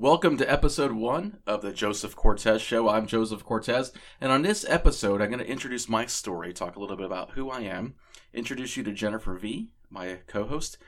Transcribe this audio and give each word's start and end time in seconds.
Welcome 0.00 0.38
to 0.38 0.50
episode 0.50 0.92
one 0.92 1.40
of 1.46 1.60
the 1.60 1.72
Joseph 1.74 2.16
Cortez 2.16 2.62
Show. 2.62 2.88
I'm 2.88 3.06
Joseph 3.06 3.44
Cortez, 3.44 3.92
and 4.18 4.32
on 4.32 4.40
this 4.40 4.64
episode, 4.66 5.20
I'm 5.20 5.28
going 5.28 5.44
to 5.44 5.46
introduce 5.46 5.90
my 5.90 6.06
story, 6.06 6.54
talk 6.54 6.74
a 6.74 6.80
little 6.80 6.96
bit 6.96 7.04
about 7.04 7.32
who 7.32 7.50
I 7.50 7.60
am, 7.60 7.96
introduce 8.32 8.78
you 8.78 8.82
to 8.84 8.92
Jennifer 8.92 9.34
V, 9.34 9.68
my 9.90 10.20
co 10.26 10.44
host, 10.44 10.78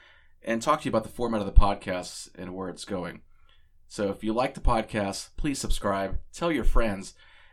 and 0.42 0.62
talk 0.62 0.80
to 0.80 0.84
you 0.86 0.88
about 0.88 1.02
the 1.02 1.10
format 1.10 1.42
of 1.42 1.46
the 1.46 1.52
podcast 1.52 2.30
and 2.36 2.54
where 2.54 2.70
it's 2.70 2.86
going. 2.86 3.20
So 3.86 4.08
if 4.08 4.24
you 4.24 4.32
like 4.32 4.54
the 4.54 4.60
podcast, 4.60 5.28
please 5.36 5.58
subscribe, 5.58 6.18
tell 6.32 6.50
your 6.50 6.64
friends, 6.64 7.12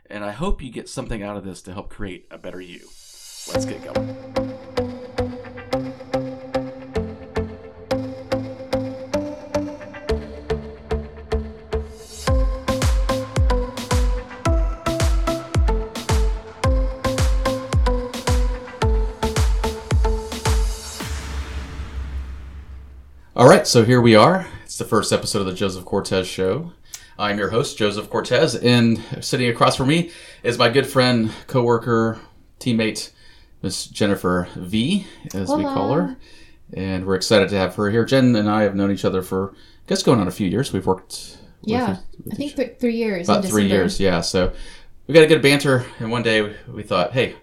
and 0.10 0.24
I 0.24 0.32
hope 0.32 0.62
you 0.62 0.72
get 0.72 0.88
something 0.88 1.22
out 1.22 1.36
of 1.36 1.44
this 1.44 1.62
to 1.64 1.74
help 1.74 1.90
create 1.90 2.26
a 2.32 2.38
better 2.38 2.62
you. 2.62 2.88
Let's 3.50 3.66
get 3.66 3.84
going. 3.84 4.69
All 23.40 23.48
right, 23.48 23.66
so 23.66 23.86
here 23.86 24.02
we 24.02 24.16
are. 24.16 24.46
It's 24.66 24.78
the 24.78 24.84
first 24.84 25.14
episode 25.14 25.40
of 25.40 25.46
the 25.46 25.54
Joseph 25.54 25.86
Cortez 25.86 26.28
Show. 26.28 26.74
I'm 27.18 27.38
your 27.38 27.52
host, 27.52 27.78
Joseph 27.78 28.10
Cortez, 28.10 28.54
and 28.54 29.02
sitting 29.22 29.48
across 29.48 29.78
from 29.78 29.88
me 29.88 30.12
is 30.44 30.58
my 30.58 30.68
good 30.68 30.86
friend, 30.86 31.32
coworker, 31.48 32.20
teammate, 32.60 33.12
Miss 33.62 33.88
Jennifer 33.88 34.50
V, 34.58 35.08
as 35.34 35.48
we 35.48 35.64
call 35.64 35.94
her. 35.94 36.18
And 36.74 37.06
we're 37.06 37.16
excited 37.16 37.48
to 37.48 37.56
have 37.56 37.76
her 37.76 37.90
here. 37.90 38.04
Jen 38.04 38.36
and 38.36 38.50
I 38.50 38.64
have 38.64 38.76
known 38.76 38.92
each 38.92 39.06
other 39.06 39.22
for, 39.22 39.52
I 39.54 39.88
guess, 39.88 40.04
going 40.04 40.20
on 40.20 40.28
a 40.28 40.32
few 40.32 40.50
years. 40.50 40.74
We've 40.74 40.86
worked. 40.86 41.38
Yeah, 41.62 41.92
with, 41.92 42.26
with 42.26 42.34
I 42.34 42.36
think 42.36 42.56
th- 42.58 42.78
three 42.82 42.98
years. 42.98 43.30
about 43.30 43.46
three 43.46 43.68
years. 43.68 44.02
Yeah, 44.02 44.20
so 44.20 44.52
we 45.08 45.14
got 45.14 45.24
a 45.24 45.28
good 45.28 45.42
banter, 45.42 45.86
and 46.00 46.12
one 46.12 46.24
day 46.24 46.42
we, 46.42 46.56
we 46.68 46.84
thought, 46.84 47.14
hey, 47.14 47.38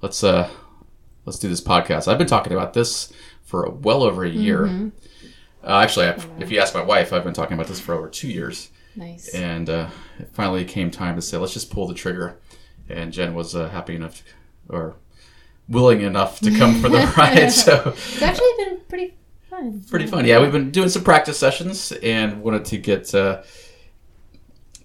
let's 0.00 0.24
uh, 0.24 0.48
let's 1.26 1.38
do 1.38 1.50
this 1.50 1.60
podcast. 1.60 2.08
I've 2.08 2.16
been 2.16 2.26
talking 2.26 2.54
about 2.54 2.72
this 2.72 3.12
for 3.42 3.68
well 3.68 4.02
over 4.02 4.24
a 4.24 4.30
year. 4.30 4.60
Mm-hmm. 4.60 4.88
Uh, 5.64 5.78
actually, 5.82 6.06
I, 6.06 6.18
if 6.40 6.50
you 6.50 6.58
ask 6.60 6.74
my 6.74 6.82
wife, 6.82 7.12
I've 7.12 7.24
been 7.24 7.34
talking 7.34 7.54
about 7.54 7.66
this 7.68 7.78
for 7.80 7.94
over 7.94 8.08
two 8.08 8.28
years, 8.28 8.70
Nice. 8.96 9.28
and 9.34 9.68
uh, 9.70 9.88
it 10.18 10.28
finally 10.32 10.64
came 10.64 10.90
time 10.90 11.14
to 11.16 11.22
say, 11.22 11.36
let's 11.36 11.52
just 11.54 11.70
pull 11.70 11.86
the 11.86 11.94
trigger. 11.94 12.38
And 12.88 13.12
Jen 13.12 13.34
was 13.34 13.54
uh, 13.54 13.68
happy 13.68 13.94
enough, 13.94 14.16
to, 14.68 14.74
or 14.74 14.96
willing 15.68 16.00
enough 16.00 16.40
to 16.40 16.50
come 16.58 16.80
for 16.80 16.88
the 16.88 16.98
ride. 17.16 17.48
So 17.52 17.92
It's 17.94 18.22
actually 18.22 18.50
been 18.58 18.80
pretty 18.88 19.14
fun. 19.48 19.82
pretty 19.88 20.06
fun. 20.06 20.24
Yeah, 20.26 20.40
we've 20.40 20.50
been 20.52 20.70
doing 20.72 20.88
some 20.88 21.04
practice 21.04 21.38
sessions 21.38 21.92
and 21.92 22.42
wanted 22.42 22.64
to 22.66 22.78
get 22.78 23.14
uh, 23.14 23.42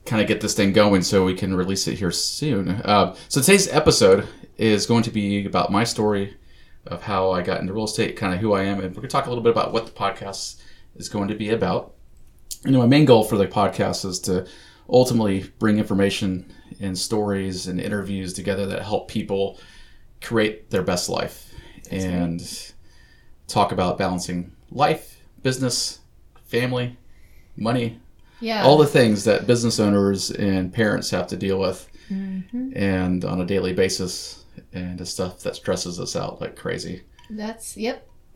kind 0.05 0.21
of 0.21 0.27
get 0.27 0.39
this 0.41 0.53
thing 0.53 0.71
going 0.73 1.01
so 1.01 1.25
we 1.25 1.33
can 1.33 1.55
release 1.55 1.87
it 1.87 1.95
here 1.97 2.11
soon. 2.11 2.69
Uh, 2.69 3.15
so 3.29 3.41
today's 3.41 3.67
episode 3.69 4.27
is 4.57 4.85
going 4.85 5.03
to 5.03 5.11
be 5.11 5.45
about 5.45 5.71
my 5.71 5.83
story 5.83 6.37
of 6.85 7.01
how 7.03 7.31
I 7.31 7.41
got 7.41 7.59
into 7.59 7.73
real 7.73 7.83
estate, 7.85 8.15
kind 8.15 8.33
of 8.33 8.39
who 8.39 8.53
I 8.53 8.63
am, 8.63 8.79
and 8.79 8.89
we're 8.91 9.01
going 9.01 9.01
to 9.01 9.07
talk 9.09 9.25
a 9.25 9.29
little 9.29 9.43
bit 9.43 9.51
about 9.51 9.73
what 9.73 9.85
the 9.85 9.91
podcast 9.91 10.61
is 10.97 11.09
going 11.09 11.27
to 11.29 11.35
be 11.35 11.49
about. 11.49 11.93
You 12.65 12.71
know, 12.71 12.79
my 12.79 12.87
main 12.87 13.05
goal 13.05 13.23
for 13.23 13.37
the 13.37 13.47
podcast 13.47 14.05
is 14.05 14.19
to 14.21 14.47
ultimately 14.89 15.51
bring 15.59 15.77
information 15.77 16.51
and 16.79 16.97
stories 16.97 17.67
and 17.67 17.79
interviews 17.79 18.33
together 18.33 18.65
that 18.67 18.83
help 18.83 19.07
people 19.07 19.59
create 20.21 20.69
their 20.69 20.81
best 20.81 21.09
life 21.09 21.53
and 21.91 22.71
talk 23.47 23.71
about 23.71 23.97
balancing 23.97 24.51
life, 24.71 25.19
business, 25.43 25.99
family, 26.45 26.97
money, 27.55 27.99
Yeah. 28.39 28.63
all 28.63 28.77
the 28.77 28.85
things 28.87 29.23
that 29.25 29.47
business 29.47 29.79
owners 29.79 30.31
and 30.31 30.73
parents 30.73 31.09
have 31.11 31.27
to 31.27 31.37
deal 31.37 31.59
with 31.59 31.87
mm-hmm. 32.09 32.71
and 32.75 33.23
on 33.23 33.41
a 33.41 33.45
daily 33.45 33.73
basis 33.73 34.45
and 34.73 34.97
the 34.97 35.05
stuff 35.05 35.39
that 35.41 35.55
stresses 35.55 35.99
us 35.99 36.15
out 36.15 36.41
like 36.41 36.55
crazy. 36.55 37.03
That's 37.29 37.77
yep. 37.77 38.07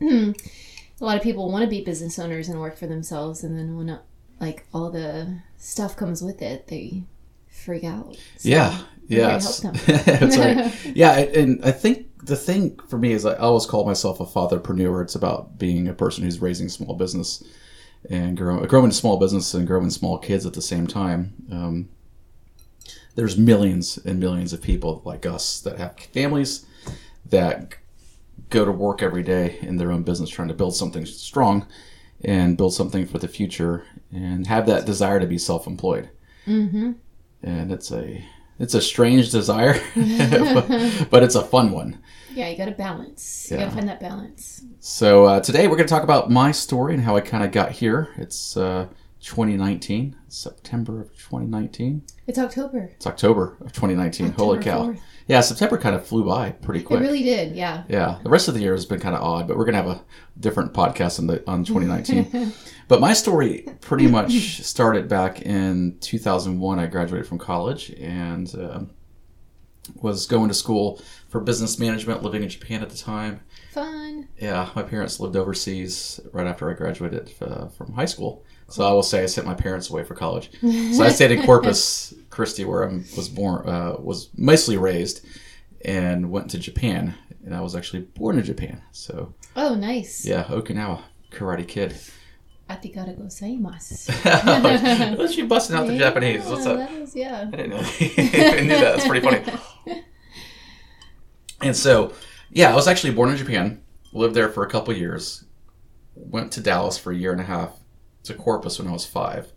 a 1.02 1.04
lot 1.04 1.16
of 1.16 1.22
people 1.22 1.50
want 1.50 1.64
to 1.64 1.68
be 1.68 1.82
business 1.84 2.18
owners 2.18 2.48
and 2.48 2.60
work 2.60 2.76
for 2.78 2.86
themselves, 2.86 3.42
and 3.44 3.58
then 3.58 3.76
when 3.76 3.98
like 4.40 4.64
all 4.72 4.90
the 4.90 5.38
stuff 5.58 5.96
comes 5.96 6.22
with 6.22 6.40
it, 6.40 6.68
they 6.68 7.02
freak 7.50 7.84
out. 7.84 8.14
So 8.38 8.48
Yeah. 8.48 8.78
Yeah. 9.08 9.18
here 9.28 9.36
it's- 9.36 9.60
help 9.62 9.74
them. 9.74 10.92
Yeah. 10.94 11.18
And 11.18 11.62
I 11.64 11.72
think 11.72 12.24
the 12.24 12.36
thing 12.36 12.78
for 12.88 12.96
me 12.98 13.12
is 13.12 13.26
I 13.26 13.34
always 13.34 13.66
call 13.66 13.84
myself 13.84 14.20
a 14.20 14.24
fatherpreneur. 14.24 15.02
It's 15.02 15.16
about 15.16 15.58
being 15.58 15.88
a 15.88 15.92
person 15.92 16.22
who's 16.24 16.40
raising 16.40 16.68
small 16.68 16.94
business 16.94 17.42
and 18.08 18.36
grow, 18.36 18.64
growing 18.66 18.90
a 18.90 18.94
small 18.94 19.18
business 19.18 19.52
and 19.54 19.66
growing 19.66 19.90
small 19.90 20.18
kids 20.18 20.46
at 20.46 20.54
the 20.54 20.62
same 20.62 20.86
time. 20.86 21.34
Um, 21.50 21.88
there's 23.16 23.36
millions 23.36 23.98
and 23.98 24.18
millions 24.20 24.52
of 24.52 24.62
people 24.62 25.02
like 25.04 25.26
us 25.26 25.60
that 25.60 25.78
have 25.78 25.98
families 25.98 26.64
that 27.28 27.74
go 28.52 28.64
to 28.64 28.72
work 28.72 29.02
every 29.02 29.22
day 29.22 29.58
in 29.62 29.76
their 29.78 29.90
own 29.90 30.02
business 30.04 30.30
trying 30.30 30.48
to 30.48 30.54
build 30.54 30.76
something 30.76 31.04
strong 31.06 31.66
and 32.24 32.56
build 32.56 32.72
something 32.74 33.06
for 33.06 33.18
the 33.18 33.26
future 33.28 33.84
and 34.12 34.46
have 34.46 34.66
that 34.66 34.86
desire 34.86 35.18
to 35.20 35.26
be 35.26 35.38
self-employed 35.38 36.08
Mm-hmm. 36.46 36.92
and 37.42 37.72
it's 37.72 37.90
a 37.92 38.24
it's 38.58 38.74
a 38.74 38.80
strange 38.80 39.30
desire 39.30 39.74
but, 39.94 41.06
but 41.10 41.22
it's 41.22 41.34
a 41.36 41.42
fun 41.44 41.70
one 41.72 41.98
Yeah, 42.34 42.48
you 42.48 42.56
got 42.56 42.64
to 42.66 42.72
balance. 42.72 43.48
You 43.50 43.58
got 43.58 43.66
to 43.66 43.70
find 43.70 43.88
that 43.88 44.00
balance. 44.00 44.62
so 44.80 45.24
uh, 45.26 45.40
today 45.40 45.66
we're 45.68 45.76
going 45.76 45.86
to 45.88 45.94
talk 45.94 46.02
about 46.04 46.30
my 46.30 46.50
story 46.52 46.94
and 46.94 47.02
how 47.04 47.16
i 47.16 47.20
kind 47.20 47.44
of 47.44 47.52
got 47.52 47.70
here 47.72 48.08
it's 48.16 48.56
uh, 48.56 48.86
2019 49.22 50.16
september 50.28 51.00
of 51.00 51.08
2019 51.12 52.02
It's 52.26 52.38
October. 52.38 52.90
it's 52.94 53.06
october 53.06 53.56
of 53.60 53.72
2019 53.72 54.32
holy 54.32 54.58
cow 54.58 54.86
4th. 54.88 54.98
yeah 55.28 55.40
september 55.40 55.78
kind 55.78 55.94
of 55.94 56.04
flew 56.04 56.24
by 56.24 56.50
pretty 56.50 56.82
quick. 56.82 57.00
It 57.00 57.04
really 57.04 57.22
did. 57.22 57.54
Yeah. 57.54 57.84
Yeah, 57.88 58.18
the 58.24 58.30
rest 58.30 58.48
of 58.48 58.54
the 58.54 58.60
year 58.60 58.72
has 58.72 58.84
been 58.84 58.98
kind 59.00 59.14
of 59.14 59.22
odd, 59.22 59.46
but 59.46 59.56
we're 59.56 59.64
gonna 59.64 59.76
have 59.76 59.86
a 59.86 60.02
different 60.40 60.72
podcast 60.72 61.18
on 61.20 61.28
the 61.28 61.42
on 61.48 61.64
2019. 61.64 62.52
but 62.88 63.00
my 63.00 63.12
story 63.12 63.64
pretty 63.80 64.08
much 64.08 64.62
started 64.62 65.08
back 65.08 65.42
in 65.42 65.98
2001. 66.00 66.78
I 66.80 66.86
graduated 66.86 67.28
from 67.28 67.38
college 67.38 67.90
and 67.90 68.52
um, 68.56 68.90
was 70.00 70.26
going 70.26 70.48
to 70.48 70.54
school 70.54 71.00
for 71.28 71.40
business 71.40 71.78
management, 71.78 72.22
living 72.22 72.42
in 72.42 72.48
Japan 72.48 72.82
at 72.82 72.90
the 72.90 72.96
time. 72.96 73.40
Fun. 73.72 74.28
Yeah, 74.38 74.68
my 74.74 74.82
parents 74.82 75.20
lived 75.20 75.36
overseas 75.36 76.20
right 76.32 76.46
after 76.46 76.68
I 76.70 76.74
graduated 76.74 77.32
uh, 77.40 77.68
from 77.68 77.92
high 77.92 78.04
school. 78.06 78.44
So 78.72 78.84
I 78.88 78.92
will 78.92 79.02
say 79.02 79.22
I 79.22 79.26
sent 79.26 79.46
my 79.46 79.54
parents 79.54 79.90
away 79.90 80.02
for 80.02 80.14
college. 80.14 80.50
So 80.60 81.02
I 81.04 81.10
stayed 81.10 81.30
in 81.30 81.42
Corpus 81.46 82.14
Christi, 82.30 82.64
where 82.64 82.88
I 82.88 82.94
was 83.16 83.28
born, 83.28 83.68
uh, 83.68 83.96
was 83.98 84.30
mostly 84.36 84.78
raised, 84.78 85.26
and 85.84 86.30
went 86.30 86.50
to 86.52 86.58
Japan. 86.58 87.14
And 87.44 87.54
I 87.54 87.60
was 87.60 87.76
actually 87.76 88.02
born 88.02 88.38
in 88.38 88.44
Japan. 88.44 88.80
So 88.92 89.34
Oh, 89.56 89.74
nice. 89.74 90.24
yeah, 90.24 90.44
Okinawa, 90.44 91.02
Karate 91.30 91.68
Kid. 91.68 91.94
Arigato 92.70 93.14
gozaimasu. 93.18 94.08
You 95.36 95.46
busting 95.46 95.76
out 95.76 95.86
the 95.86 95.98
Japanese? 95.98 96.46
What's 96.46 96.64
up? 96.64 96.88
Yeah. 97.14 97.48
I 97.52 97.56
didn't 97.56 97.70
know. 97.70 97.76
I 98.00 98.60
knew 98.60 98.68
that. 98.68 98.96
That's 98.96 99.06
pretty 99.06 99.26
funny. 99.26 99.42
And 101.60 101.76
so, 101.76 102.14
yeah, 102.50 102.72
I 102.72 102.74
was 102.74 102.88
actually 102.88 103.12
born 103.12 103.30
in 103.30 103.36
Japan. 103.36 103.82
Lived 104.14 104.34
there 104.34 104.48
for 104.48 104.64
a 104.64 104.68
couple 104.70 104.94
years. 104.94 105.44
Went 106.14 106.52
to 106.52 106.60
Dallas 106.60 106.96
for 106.98 107.12
a 107.12 107.16
year 107.16 107.32
and 107.32 107.40
a 107.40 107.44
half. 107.44 107.72
To 108.24 108.34
Corpus 108.34 108.78
when 108.78 108.88
I 108.88 108.92
was 108.92 109.06
five. 109.06 109.52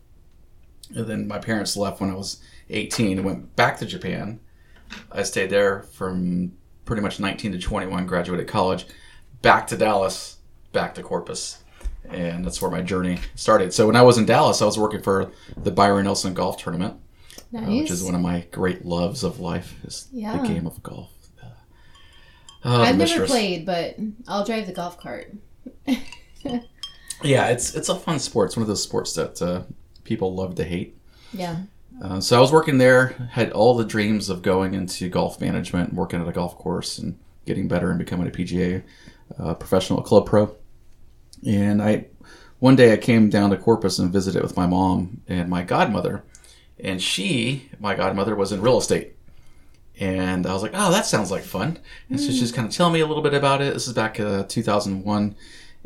And 0.96 1.06
then 1.08 1.28
my 1.28 1.40
parents 1.40 1.76
left 1.78 2.02
when 2.02 2.10
I 2.10 2.16
was 2.16 2.42
18 2.70 3.18
and 3.18 3.26
went 3.26 3.56
back 3.56 3.78
to 3.80 3.86
Japan. 3.86 4.40
I 5.12 5.24
stayed 5.24 5.50
there 5.50 5.82
from 5.84 6.54
pretty 6.86 7.02
much 7.02 7.20
19 7.20 7.52
to 7.54 7.60
21, 7.60 8.06
graduated 8.06 8.48
college, 8.48 8.86
back 9.42 9.68
to 9.68 9.78
Dallas, 9.78 10.38
back 10.72 10.94
to 10.96 11.04
Corpus. 11.04 11.64
And 12.10 12.46
that's 12.46 12.62
where 12.62 12.70
my 12.70 12.82
journey 12.82 13.18
started. 13.34 13.74
So 13.74 13.88
when 13.88 13.96
I 13.96 14.04
was 14.04 14.18
in 14.20 14.26
Dallas, 14.26 14.62
I 14.62 14.66
was 14.66 14.78
working 14.78 15.02
for 15.02 15.32
the 15.58 15.72
Byron 15.72 16.06
Nelson 16.06 16.34
Golf 16.34 16.58
Tournament 16.62 17.00
uh, 17.56 17.62
which 17.62 17.92
is 17.92 18.04
one 18.04 18.16
of 18.16 18.22
my 18.22 18.46
great 18.52 18.86
loves 18.86 19.24
of 19.24 19.40
life 19.40 19.76
is 19.86 20.08
Yeah. 20.12 20.38
the 20.38 20.48
game 20.48 20.68
of 20.68 20.82
golf. 20.84 21.12
Uh, 22.64 22.80
I've 22.82 22.98
never 22.98 22.98
mistress. 22.98 23.30
played, 23.30 23.66
but 23.66 23.96
I'll 24.28 24.44
drive 24.44 24.66
the 24.66 24.74
golf 24.74 25.00
cart. 25.00 25.32
Yeah, 27.24 27.48
it's 27.48 27.76
it's 27.76 27.90
a 27.90 27.96
fun 27.96 28.20
sport. 28.20 28.48
It's 28.48 28.58
one 28.58 28.62
of 28.62 28.68
those 28.68 28.84
sports 28.84 29.14
that 29.14 29.42
uh, 29.42 29.64
people 30.04 30.34
love 30.36 30.56
to 30.56 30.64
hate. 30.64 30.98
Yeah. 31.34 31.58
Uh, 32.02 32.20
so 32.20 32.38
I 32.38 32.42
was 32.42 32.52
working 32.52 32.78
there, 32.78 33.08
had 33.32 33.52
all 33.52 33.76
the 33.76 33.86
dreams 33.86 34.30
of 34.30 34.42
going 34.42 34.74
into 34.74 35.08
golf 35.10 35.40
management, 35.40 35.94
working 35.94 36.22
at 36.22 36.28
a 36.28 36.32
golf 36.32 36.58
course, 36.58 36.98
and 36.98 37.18
getting 37.46 37.68
better 37.68 37.90
and 37.90 37.98
becoming 37.98 38.28
a 38.28 38.32
PGA 38.32 38.84
uh, 39.40 39.54
professional 39.54 40.02
club 40.02 40.26
pro. 40.26 40.56
And 41.46 41.82
I, 41.82 42.08
one 42.60 42.76
day 42.76 42.92
I 42.92 42.98
came 42.98 43.30
down 43.30 43.52
to 43.52 43.58
Corpus 43.58 44.00
and 44.00 44.12
visited 44.12 44.42
with 44.42 44.58
my 44.58 44.68
mom 44.68 45.22
and 45.28 45.50
my 45.50 45.64
godmother, 45.64 46.24
and 46.80 47.02
she, 47.02 47.70
my 47.80 47.96
godmother, 47.96 48.36
was 48.36 48.52
in 48.52 48.62
real 48.62 48.78
estate. 48.78 49.14
And 49.98 50.46
I 50.46 50.54
was 50.54 50.62
like, 50.62 50.74
oh, 50.74 50.92
that 50.92 51.06
sounds 51.06 51.32
like 51.32 51.44
fun. 51.44 51.80
And 52.10 52.20
so 52.20 52.32
she's 52.32 52.52
kind 52.52 52.68
of 52.68 52.74
telling 52.74 52.92
me 52.92 53.00
a 53.00 53.08
little 53.08 53.24
bit 53.24 53.34
about 53.34 53.62
it. 53.62 53.74
This 53.74 53.88
is 53.88 53.94
back 53.94 54.20
uh, 54.20 54.44
2001. 54.44 55.36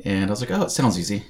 And 0.05 0.25
I 0.25 0.29
was 0.29 0.41
like, 0.41 0.51
oh, 0.51 0.63
it 0.63 0.71
sounds 0.71 0.97
easy. 0.99 1.23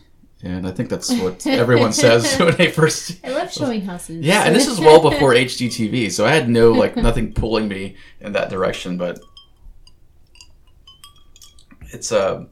and 0.44 0.66
I 0.68 0.72
think 0.72 0.90
that's 0.90 1.12
what 1.20 1.46
everyone 1.48 1.92
says 1.94 2.36
when 2.40 2.56
they 2.56 2.72
first. 2.72 3.20
I 3.26 3.30
love 3.32 3.52
showing 3.52 3.82
houses. 3.86 4.24
Yeah, 4.26 4.44
and 4.46 4.56
this 4.56 4.68
is 4.68 4.80
well 4.80 5.02
before 5.02 5.34
HGTV, 5.34 6.12
so 6.12 6.26
I 6.26 6.32
had 6.32 6.50
no 6.50 6.72
like 6.72 6.96
nothing 7.08 7.34
pulling 7.34 7.68
me 7.68 7.96
in 8.22 8.32
that 8.34 8.50
direction. 8.50 8.98
But 8.98 9.20
it's 11.92 12.12
uh, 12.12 12.46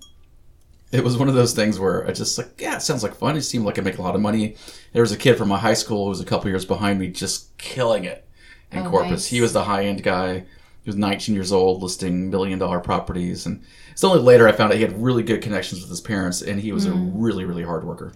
it 0.91 1.03
was 1.03 1.17
one 1.17 1.27
of 1.27 1.35
those 1.35 1.53
things 1.53 1.79
where 1.79 2.07
I 2.07 2.11
just 2.11 2.37
like, 2.37 2.59
yeah, 2.59 2.75
it 2.77 2.81
sounds 2.81 3.03
like 3.03 3.15
fun. 3.15 3.35
It 3.37 3.41
seemed 3.41 3.65
like 3.65 3.77
I 3.77 3.81
make 3.81 3.97
a 3.97 4.01
lot 4.01 4.15
of 4.15 4.21
money. 4.21 4.55
There 4.93 5.01
was 5.01 5.11
a 5.11 5.17
kid 5.17 5.37
from 5.37 5.49
my 5.49 5.59
high 5.59 5.73
school 5.73 6.05
who 6.05 6.09
was 6.09 6.21
a 6.21 6.25
couple 6.25 6.49
years 6.49 6.65
behind 6.65 6.99
me, 6.99 7.09
just 7.09 7.57
killing 7.57 8.03
it 8.05 8.27
in 8.71 8.85
Oh, 8.85 8.89
Corpus. 8.89 9.11
nice. 9.11 9.25
He 9.27 9.41
was 9.41 9.53
the 9.53 9.63
high 9.65 9.85
end 9.85 10.03
guy. 10.03 10.45
He 10.87 10.89
was 10.89 10.95
19 10.95 11.35
years 11.35 11.51
old, 11.51 11.83
listing 11.83 12.29
million 12.29 12.59
dollar 12.59 12.79
properties, 12.79 13.45
and 13.45 13.61
it's 13.91 14.05
only 14.05 14.21
later 14.21 14.47
I 14.47 14.53
found 14.53 14.71
out 14.71 14.77
he 14.77 14.83
had 14.83 15.03
really 15.03 15.21
good 15.21 15.41
connections 15.41 15.81
with 15.81 15.89
his 15.89 15.99
parents, 15.99 16.41
and 16.41 16.61
he 16.61 16.71
was 16.71 16.85
a 16.85 16.91
mm. 16.91 17.11
really, 17.13 17.43
really 17.43 17.63
hard 17.63 17.83
worker. 17.83 18.13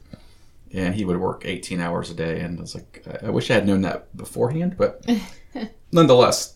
And 0.74 0.96
he 0.96 1.04
would 1.04 1.18
work 1.18 1.42
18 1.44 1.82
hours 1.82 2.10
a 2.12 2.14
day, 2.14 2.40
and 2.40 2.60
I 2.60 2.62
was 2.62 2.74
like, 2.74 3.06
I- 3.22 3.30
wish 3.30 3.52
I 3.52 3.56
had 3.56 3.68
known 3.68 3.82
that 3.82 4.16
beforehand, 4.16 4.76
but 4.78 5.06
nonetheless, 5.92 6.56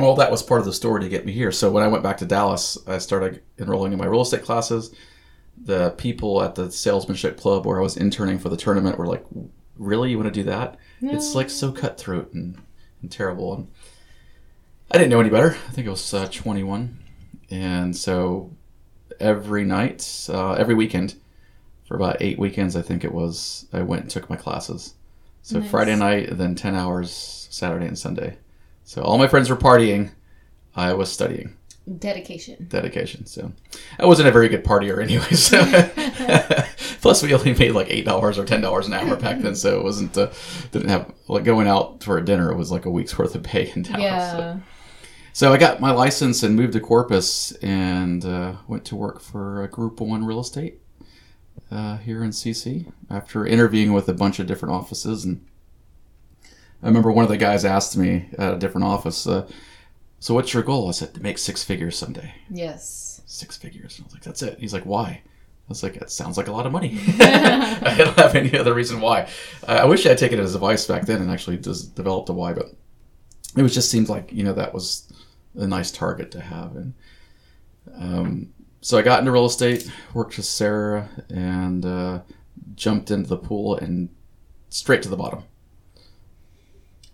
all 0.00 0.16
that 0.16 0.30
was 0.30 0.42
part 0.42 0.60
of 0.60 0.64
the 0.64 0.72
story 0.72 1.02
to 1.02 1.08
get 1.10 1.26
me 1.26 1.32
here. 1.32 1.52
So 1.52 1.70
when 1.70 1.84
I 1.84 1.88
went 1.88 2.02
back 2.02 2.16
to 2.16 2.24
Dallas, 2.24 2.78
I 2.86 2.96
started 2.96 3.42
enrolling 3.58 3.92
in 3.92 3.98
my 3.98 4.06
real 4.06 4.22
estate 4.22 4.44
classes. 4.44 4.94
The 5.62 5.90
people 5.98 6.42
at 6.42 6.54
the 6.54 6.72
salesmanship 6.72 7.36
club 7.38 7.66
where 7.66 7.78
I 7.78 7.82
was 7.82 7.98
interning 7.98 8.38
for 8.38 8.48
the 8.48 8.56
tournament 8.56 8.96
were 8.96 9.06
like, 9.06 9.26
"Really, 9.76 10.12
you 10.12 10.16
want 10.16 10.32
to 10.32 10.40
do 10.40 10.48
that? 10.48 10.78
It's 11.02 11.34
like 11.34 11.50
so 11.50 11.72
cutthroat 11.72 12.32
and, 12.32 12.56
and 13.02 13.12
terrible." 13.12 13.52
And 13.52 13.68
I 14.92 14.98
didn't 14.98 15.10
know 15.10 15.20
any 15.20 15.30
better. 15.30 15.50
I 15.68 15.70
think 15.72 15.86
it 15.86 15.90
was 15.90 16.12
uh, 16.12 16.28
21, 16.30 16.98
and 17.50 17.96
so 17.96 18.50
every 19.20 19.64
night, 19.64 20.26
uh, 20.28 20.52
every 20.52 20.74
weekend, 20.74 21.14
for 21.86 21.96
about 21.96 22.18
eight 22.20 22.38
weekends, 22.38 22.76
I 22.76 22.82
think 22.82 23.02
it 23.04 23.12
was, 23.12 23.66
I 23.72 23.82
went 23.82 24.02
and 24.02 24.10
took 24.10 24.28
my 24.28 24.36
classes. 24.36 24.94
So 25.42 25.60
Nice. 25.60 25.70
Friday 25.70 25.96
night, 25.96 26.36
then 26.36 26.54
10 26.54 26.74
hours 26.74 27.48
Saturday 27.50 27.86
and 27.86 27.98
Sunday. 27.98 28.36
So 28.84 29.02
all 29.02 29.16
my 29.18 29.28
friends 29.28 29.48
were 29.48 29.56
partying. 29.56 30.10
I 30.76 30.92
was 30.92 31.10
studying. 31.10 31.56
Dedication. 31.98 32.66
Dedication. 32.68 33.26
So 33.26 33.52
I 33.98 34.06
wasn't 34.06 34.28
a 34.28 34.32
very 34.32 34.48
good 34.48 34.64
partier 34.64 35.02
anyway. 35.02 35.24
So 35.32 35.64
plus 37.00 37.22
we 37.22 37.34
only 37.34 37.54
made 37.54 37.72
like 37.72 37.88
eight 37.90 38.04
dollars 38.04 38.38
or 38.38 38.44
ten 38.44 38.60
dollars 38.60 38.86
an 38.86 38.92
hour 38.92 39.16
back 39.16 39.40
then. 39.40 39.56
So 39.56 39.80
it 39.80 39.82
wasn't 39.82 40.16
uh, 40.16 40.30
didn't 40.70 40.90
have 40.90 41.12
like 41.26 41.42
going 41.42 41.66
out 41.66 42.04
for 42.04 42.18
a 42.18 42.24
dinner. 42.24 42.52
It 42.52 42.56
was 42.56 42.70
like 42.70 42.84
a 42.84 42.90
week's 42.90 43.18
worth 43.18 43.34
of 43.34 43.42
pay 43.42 43.72
in 43.74 43.82
Dallas. 43.82 44.00
Yeah. 44.00 44.30
So 44.30 44.60
I 45.40 45.56
got 45.56 45.80
my 45.80 45.92
license 45.92 46.42
and 46.42 46.54
moved 46.54 46.74
to 46.74 46.80
Corpus 46.80 47.52
and 47.62 48.24
uh, 48.24 48.54
went 48.68 48.84
to 48.86 48.96
work 48.96 49.20
for 49.20 49.66
Group 49.68 50.00
One 50.00 50.26
Real 50.26 50.40
Estate 50.40 50.80
uh, 51.70 51.96
here 51.96 52.22
in 52.22 52.30
CC 52.30 52.92
after 53.08 53.46
interviewing 53.46 53.94
with 53.94 54.08
a 54.08 54.14
bunch 54.14 54.38
of 54.38 54.46
different 54.46 54.74
offices. 54.74 55.24
And 55.24 55.44
I 56.82 56.86
remember 56.86 57.10
one 57.10 57.24
of 57.24 57.30
the 57.30 57.38
guys 57.38 57.64
asked 57.64 57.96
me 57.96 58.28
at 58.36 58.54
a 58.54 58.58
different 58.58 58.86
office, 58.86 59.26
uh, 59.26 59.48
"So 60.20 60.34
what's 60.34 60.52
your 60.52 60.62
goal?" 60.62 60.88
I 60.88 60.92
said, 60.92 61.14
"To 61.14 61.22
make 61.22 61.38
six 61.38 61.64
figures 61.64 61.96
someday." 61.96 62.34
Yes. 62.50 63.22
Six 63.24 63.56
figures. 63.56 63.98
I 64.00 64.04
was 64.04 64.12
like, 64.12 64.22
"That's 64.22 64.42
it." 64.42 64.58
He's 64.58 64.74
like, 64.74 64.84
"Why?" 64.84 65.22
I 65.24 65.68
was 65.68 65.82
like, 65.82 65.98
"That 65.98 66.10
sounds 66.10 66.36
like 66.36 66.48
a 66.48 66.52
lot 66.52 66.66
of 66.66 66.72
money." 66.72 66.98
I 67.20 67.94
don't 67.96 68.18
have 68.18 68.34
any 68.34 68.56
other 68.58 68.74
reason 68.74 69.00
why. 69.00 69.28
I 69.66 69.78
I 69.78 69.84
wish 69.86 70.04
I 70.04 70.10
had 70.10 70.18
taken 70.18 70.38
it 70.38 70.42
as 70.42 70.54
advice 70.54 70.86
back 70.86 71.06
then 71.06 71.22
and 71.22 71.30
actually 71.30 71.56
just 71.56 71.94
developed 71.94 72.28
a 72.28 72.34
why, 72.34 72.52
but 72.52 72.74
it 73.56 73.62
was 73.62 73.72
just 73.74 73.90
seemed 73.90 74.10
like 74.10 74.30
you 74.32 74.44
know 74.44 74.52
that 74.52 74.74
was 74.74 75.11
a 75.54 75.66
nice 75.66 75.90
target 75.90 76.30
to 76.32 76.40
have. 76.40 76.76
And 76.76 76.94
um, 77.94 78.52
so 78.80 78.98
I 78.98 79.02
got 79.02 79.20
into 79.20 79.32
real 79.32 79.46
estate, 79.46 79.90
worked 80.14 80.36
with 80.36 80.46
Sarah, 80.46 81.08
and 81.28 81.84
uh, 81.84 82.20
jumped 82.74 83.10
into 83.10 83.28
the 83.28 83.36
pool 83.36 83.76
and 83.76 84.08
straight 84.70 85.02
to 85.02 85.08
the 85.08 85.16
bottom. 85.16 85.44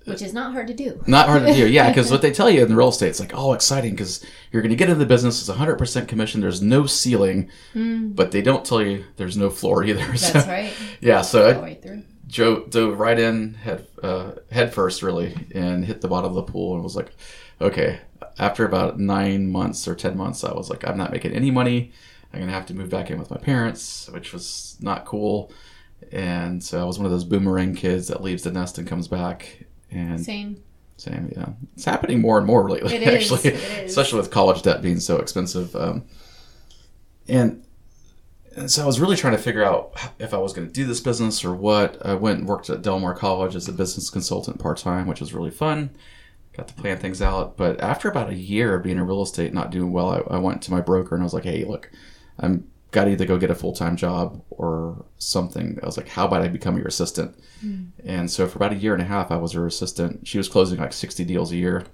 Which 0.05 0.23
is 0.23 0.33
not 0.33 0.53
hard 0.55 0.69
to 0.69 0.75
do. 0.75 1.03
Not 1.07 1.29
hard 1.29 1.45
to 1.45 1.53
do, 1.53 1.69
yeah, 1.69 1.91
because 1.91 2.11
what 2.11 2.23
they 2.23 2.31
tell 2.33 2.49
you 2.49 2.65
in 2.65 2.75
real 2.75 2.89
estate, 2.89 3.09
it's 3.11 3.21
like, 3.21 3.33
oh, 3.35 3.53
exciting, 3.53 3.91
because 3.91 4.25
you're 4.51 4.63
going 4.63 4.71
to 4.71 4.77
get 4.77 4.89
into 4.89 4.99
the 4.99 5.05
business, 5.05 5.47
it's 5.47 5.59
100% 5.59 6.09
commission, 6.09 6.41
there's 6.41 6.63
no 6.63 6.87
ceiling, 6.87 7.51
but 7.75 8.31
they 8.31 8.41
don't 8.41 8.65
tell 8.65 8.81
you 8.81 9.05
there's 9.17 9.37
no 9.37 9.51
floor 9.51 9.85
either. 9.85 10.01
That's 10.07 10.33
so, 10.33 10.41
right. 10.47 10.73
Yeah, 11.03 11.21
so 11.21 11.51
I 11.51 11.61
right 11.61 11.83
through. 11.83 12.05
jo- 12.27 12.65
dove 12.65 12.99
right 12.99 13.19
in 13.19 13.53
head 13.53 13.87
uh, 14.03 14.33
head 14.51 14.73
first, 14.73 15.03
really, 15.03 15.35
and 15.55 15.85
hit 15.85 16.01
the 16.01 16.09
bottom 16.09 16.31
of 16.31 16.37
the 16.37 16.51
pool 16.53 16.75
and 16.75 16.83
was 16.83 16.97
like, 16.97 17.13
okay. 17.61 18.01
After 18.39 18.65
about 18.65 18.99
nine 18.99 19.51
months 19.51 19.89
or 19.89 19.95
ten 19.95 20.17
months, 20.17 20.45
I 20.45 20.53
was 20.53 20.71
like, 20.71 20.87
I'm 20.87 20.97
not 20.97 21.13
making 21.13 21.33
any 21.33 21.51
money. 21.51 21.93
I'm 22.33 22.41
gonna 22.41 22.53
have 22.53 22.67
to 22.67 22.75
move 22.75 22.91
back 22.91 23.11
in 23.11 23.19
with 23.19 23.31
my 23.31 23.39
parents, 23.39 24.09
which 24.11 24.33
was 24.33 24.77
not 24.81 25.05
cool. 25.07 25.53
And 26.13 26.63
so 26.63 26.81
I 26.81 26.85
was 26.85 26.99
one 26.99 27.07
of 27.07 27.13
those 27.13 27.25
boomerang 27.25 27.75
kids 27.75 28.09
that 28.09 28.23
leaves 28.23 28.43
the 28.45 28.53
nest 28.53 28.79
and 28.79 28.87
comes 28.87 29.09
back. 29.09 29.65
And 29.91 30.21
Same. 30.25 30.63
same, 30.97 31.33
yeah, 31.35 31.49
it's 31.75 31.85
happening 31.85 32.21
more 32.21 32.39
and 32.39 32.47
more 32.47 32.71
lately. 32.71 32.95
It 32.95 33.03
is, 33.09 33.33
actually, 33.33 33.51
it 33.51 33.55
is. 33.85 33.91
especially 33.91 34.19
with 34.21 34.31
college 34.31 34.63
debt 34.63 34.83
being 34.83 35.01
so 35.01 35.17
expensive. 35.17 35.75
Um, 35.75 36.05
and 37.27 37.65
and 38.57 38.71
so 38.71 38.83
I 38.83 38.87
was 38.87 39.01
really 39.01 39.17
trying 39.17 39.37
to 39.37 39.43
figure 39.43 39.65
out 39.65 39.93
if 40.19 40.35
I 40.35 40.39
was 40.39 40.53
going 40.53 40.67
to 40.67 40.73
do 40.73 40.85
this 40.85 41.01
business 41.01 41.45
or 41.45 41.55
what. 41.55 42.05
I 42.05 42.15
went 42.15 42.41
and 42.41 42.49
worked 42.49 42.69
at 42.71 42.83
Del 42.83 42.99
Mar 42.99 43.15
College 43.15 43.55
as 43.55 43.69
a 43.69 43.73
business 43.73 44.11
consultant 44.11 44.59
part 44.59 44.79
time, 44.79 45.07
which 45.07 45.21
was 45.21 45.33
really 45.33 45.51
fun. 45.51 45.91
Got 46.59 46.69
to 46.69 46.75
plan 46.75 46.99
things 46.99 47.23
out. 47.23 47.57
But 47.57 47.81
after 47.81 48.11
about 48.11 48.31
a 48.31 48.35
year 48.35 48.75
of 48.75 48.83
being 48.83 48.99
in 48.99 49.07
real 49.07 49.23
estate, 49.23 49.55
not 49.55 49.71
doing 49.71 49.93
well, 49.93 50.11
I, 50.11 50.35
I 50.35 50.39
went 50.39 50.61
to 50.63 50.71
my 50.73 50.81
broker 50.81 51.15
and 51.15 51.23
I 51.23 51.25
was 51.25 51.33
like, 51.33 51.45
"Hey, 51.45 51.65
look, 51.65 51.89
I'm 52.39 52.67
got 52.91 53.05
to 53.05 53.13
either 53.13 53.25
go 53.27 53.39
get 53.39 53.51
a 53.51 53.55
full 53.55 53.73
time 53.73 53.95
job 53.97 54.43
or 54.51 55.05
something." 55.19 55.79
I 55.83 55.87
was 55.87 55.97
like, 55.97 56.09
"How 56.09 56.27
about 56.27 56.43
I 56.43 56.49
become 56.49 56.77
your 56.77 56.89
assistant?" 56.89 57.37
And 58.05 58.31
so 58.31 58.47
for 58.49 58.59
about 58.59 58.73
a 58.73 58.77
year 58.77 58.93
and 58.93 59.01
a 59.03 59.05
half, 59.07 59.31
I 59.31 59.37
was 59.37 59.53
her 59.53 59.67
assistant. 59.67 60.27
She 60.27 60.37
was 60.39 60.49
closing 60.49 60.79
like 60.81 60.93
60 60.93 61.25
deals 61.25 61.51
a 61.53 61.57
year, 61.57 61.85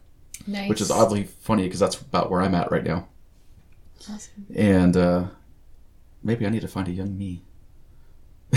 Nice. 0.47 0.69
which 0.69 0.81
is 0.81 0.91
oddly 0.91 1.25
funny 1.25 1.65
because 1.65 1.81
that's 1.81 2.01
about 2.01 2.31
where 2.31 2.41
I'm 2.43 2.55
at 2.55 2.71
right 2.71 2.85
now. 2.85 3.09
Awesome. 4.11 4.47
And 4.55 4.97
uh, 4.97 5.25
maybe 6.23 6.47
I 6.47 6.51
need 6.51 6.61
to 6.63 6.69
find 6.69 6.89
a 6.89 6.91
young 6.93 7.17
me. 7.19 7.43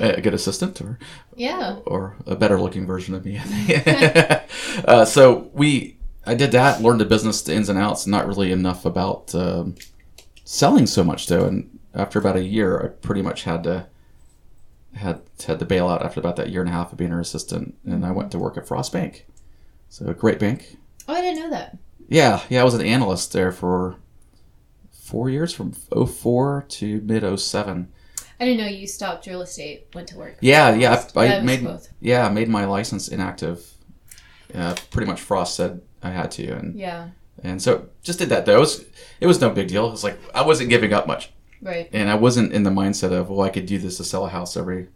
a 0.00 0.20
good 0.20 0.34
assistant 0.34 0.80
or 0.80 0.98
Yeah. 1.36 1.76
or 1.86 2.16
a 2.26 2.36
better 2.36 2.60
looking 2.60 2.86
version 2.86 3.14
of 3.14 3.24
me. 3.24 3.38
I 3.38 3.40
think. 3.42 4.84
uh, 4.88 5.04
so 5.04 5.50
we, 5.52 5.96
I 6.26 6.34
did 6.34 6.52
that, 6.52 6.82
learned 6.82 7.00
the 7.00 7.04
business, 7.06 7.42
the 7.42 7.54
ins 7.54 7.68
and 7.68 7.78
outs, 7.78 8.06
not 8.06 8.26
really 8.26 8.52
enough 8.52 8.84
about 8.84 9.34
um, 9.34 9.74
selling 10.44 10.86
so 10.86 11.02
much 11.04 11.26
though. 11.26 11.44
And 11.44 11.78
after 11.94 12.18
about 12.18 12.36
a 12.36 12.44
year, 12.44 12.80
I 12.82 12.88
pretty 12.88 13.22
much 13.22 13.44
had 13.44 13.64
to 13.64 13.86
had 14.94 15.20
had 15.46 15.58
to 15.58 15.64
bail 15.64 15.86
out 15.88 16.02
after 16.02 16.18
about 16.18 16.36
that 16.36 16.48
year 16.50 16.60
and 16.62 16.70
a 16.70 16.72
half 16.72 16.90
of 16.92 16.98
being 16.98 17.10
her 17.10 17.20
assistant, 17.20 17.76
and 17.84 18.04
I 18.04 18.10
went 18.10 18.32
to 18.32 18.38
work 18.38 18.56
at 18.56 18.66
Frost 18.66 18.92
Bank. 18.92 19.26
So 19.90 20.06
a 20.06 20.14
great 20.14 20.38
bank. 20.38 20.76
Oh, 21.06 21.14
I 21.14 21.20
didn't 21.20 21.40
know 21.42 21.50
that. 21.50 21.76
Yeah, 22.08 22.40
yeah, 22.48 22.60
I 22.62 22.64
was 22.64 22.74
an 22.74 22.80
analyst 22.84 23.32
there 23.32 23.52
for 23.52 23.96
four 24.90 25.30
years, 25.30 25.52
from 25.54 25.72
04 25.72 26.64
to 26.68 27.00
mid 27.02 27.38
07. 27.40 27.88
I 28.40 28.44
didn't 28.44 28.58
know 28.60 28.66
you 28.68 28.86
stopped 28.86 29.26
real 29.26 29.42
estate, 29.42 29.88
went 29.94 30.08
to 30.08 30.16
work. 30.16 30.36
Yeah, 30.40 30.74
yeah, 30.74 31.04
I, 31.16 31.36
I 31.38 31.40
made 31.40 31.64
both. 31.64 31.88
yeah, 32.00 32.26
I 32.26 32.30
made 32.30 32.48
my 32.48 32.64
license 32.64 33.08
inactive. 33.08 33.68
Uh, 34.54 34.74
pretty 34.90 35.06
much 35.10 35.20
Frost 35.20 35.56
said 35.56 35.80
I 36.02 36.10
had 36.10 36.30
to, 36.32 36.52
and 36.52 36.74
Yeah. 36.78 37.08
and 37.42 37.60
so 37.60 37.88
just 38.02 38.18
did 38.18 38.28
that. 38.30 38.46
Though 38.46 38.56
it 38.56 38.60
was 38.60 38.84
it 39.20 39.26
was 39.26 39.40
no 39.40 39.50
big 39.50 39.68
deal. 39.68 39.86
It 39.88 39.90
was 39.90 40.04
like 40.04 40.18
I 40.34 40.42
wasn't 40.42 40.70
giving 40.70 40.92
up 40.92 41.06
much, 41.06 41.32
Right. 41.60 41.88
and 41.92 42.08
I 42.08 42.14
wasn't 42.14 42.52
in 42.52 42.62
the 42.62 42.70
mindset 42.70 43.12
of 43.12 43.28
well 43.28 43.42
I 43.42 43.50
could 43.50 43.66
do 43.66 43.78
this 43.78 43.96
to 43.98 44.04
sell 44.04 44.24
a 44.24 44.28
house 44.30 44.56
every 44.56 44.88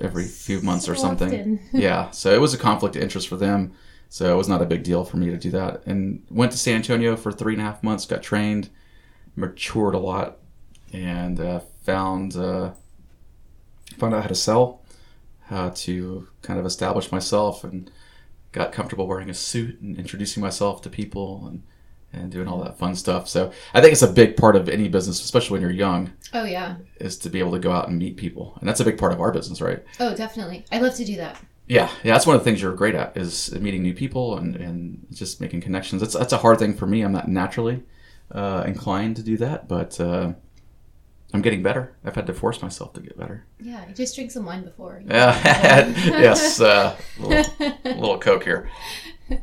every 0.00 0.24
few 0.24 0.60
months 0.62 0.88
or 0.88 0.94
something. 0.94 1.28
often. 1.28 1.60
yeah, 1.72 2.10
so 2.10 2.32
it 2.32 2.40
was 2.40 2.54
a 2.54 2.58
conflict 2.58 2.96
of 2.96 3.02
interest 3.02 3.28
for 3.28 3.36
them. 3.36 3.72
So 4.08 4.32
it 4.32 4.36
was 4.36 4.48
not 4.48 4.62
a 4.62 4.66
big 4.66 4.84
deal 4.84 5.04
for 5.04 5.16
me 5.16 5.26
to 5.30 5.36
do 5.36 5.50
that. 5.50 5.82
And 5.86 6.22
went 6.30 6.52
to 6.52 6.58
San 6.58 6.76
Antonio 6.76 7.16
for 7.16 7.32
three 7.32 7.54
and 7.54 7.60
a 7.62 7.64
half 7.64 7.82
months, 7.82 8.06
got 8.06 8.22
trained, 8.22 8.68
matured 9.36 9.94
a 9.94 9.98
lot, 9.98 10.38
and 10.92 11.40
uh, 11.40 11.60
found 11.84 12.36
uh, 12.36 12.72
found 13.98 14.14
out 14.14 14.22
how 14.22 14.28
to 14.28 14.34
sell, 14.34 14.82
how 15.42 15.70
to 15.70 16.28
kind 16.42 16.58
of 16.58 16.66
establish 16.66 17.12
myself, 17.12 17.64
and 17.64 17.90
got 18.52 18.72
comfortable 18.72 19.06
wearing 19.06 19.30
a 19.30 19.34
suit 19.34 19.80
and 19.80 19.96
introducing 19.98 20.42
myself 20.42 20.82
to 20.82 20.90
people 20.90 21.46
and 21.46 21.62
and 22.12 22.30
doing 22.30 22.46
all 22.46 22.62
that 22.62 22.78
fun 22.78 22.94
stuff. 22.94 23.28
So 23.28 23.50
I 23.74 23.80
think 23.80 23.92
it's 23.92 24.02
a 24.02 24.06
big 24.12 24.36
part 24.36 24.54
of 24.54 24.68
any 24.68 24.86
business, 24.88 25.20
especially 25.24 25.54
when 25.54 25.62
you're 25.62 25.72
young, 25.72 26.12
Oh 26.32 26.44
yeah. 26.44 26.76
is 27.00 27.18
to 27.18 27.28
be 27.28 27.40
able 27.40 27.50
to 27.52 27.58
go 27.58 27.72
out 27.72 27.88
and 27.88 27.98
meet 27.98 28.16
people, 28.16 28.56
and 28.60 28.68
that's 28.68 28.78
a 28.80 28.84
big 28.84 28.98
part 28.98 29.12
of 29.12 29.20
our 29.20 29.32
business, 29.32 29.60
right? 29.60 29.82
Oh, 29.98 30.14
definitely. 30.14 30.64
I 30.70 30.78
love 30.78 30.94
to 30.94 31.04
do 31.04 31.16
that. 31.16 31.40
Yeah, 31.66 31.90
yeah, 32.04 32.12
that's 32.12 32.26
one 32.26 32.36
of 32.36 32.42
the 32.42 32.44
things 32.44 32.60
you're 32.62 32.74
great 32.74 32.94
at 32.94 33.16
is 33.16 33.52
meeting 33.58 33.82
new 33.82 33.94
people 33.94 34.36
and, 34.38 34.54
and 34.54 35.06
just 35.12 35.40
making 35.40 35.62
connections. 35.62 36.02
That's 36.02 36.14
that's 36.14 36.32
a 36.32 36.38
hard 36.38 36.58
thing 36.58 36.74
for 36.74 36.86
me. 36.86 37.00
I'm 37.02 37.10
not 37.10 37.26
naturally 37.26 37.82
uh, 38.30 38.62
inclined 38.66 39.16
to 39.16 39.22
do 39.22 39.36
that, 39.38 39.66
but 39.66 39.98
uh, 39.98 40.34
I'm 41.34 41.42
getting 41.42 41.62
better. 41.62 41.96
I've 42.04 42.14
had 42.14 42.26
to 42.28 42.32
force 42.32 42.62
myself 42.62 42.92
to 42.94 43.00
get 43.00 43.18
better. 43.18 43.44
Yeah. 43.60 43.84
I 43.86 43.92
just 43.92 44.14
drink 44.14 44.30
some 44.30 44.46
wine 44.46 44.64
before. 44.64 45.02
Yeah, 45.04 45.36
yes, 46.06 46.60
uh, 46.60 46.96
little, 47.18 47.44
little 47.84 48.18
coke 48.18 48.44
here. 48.44 48.70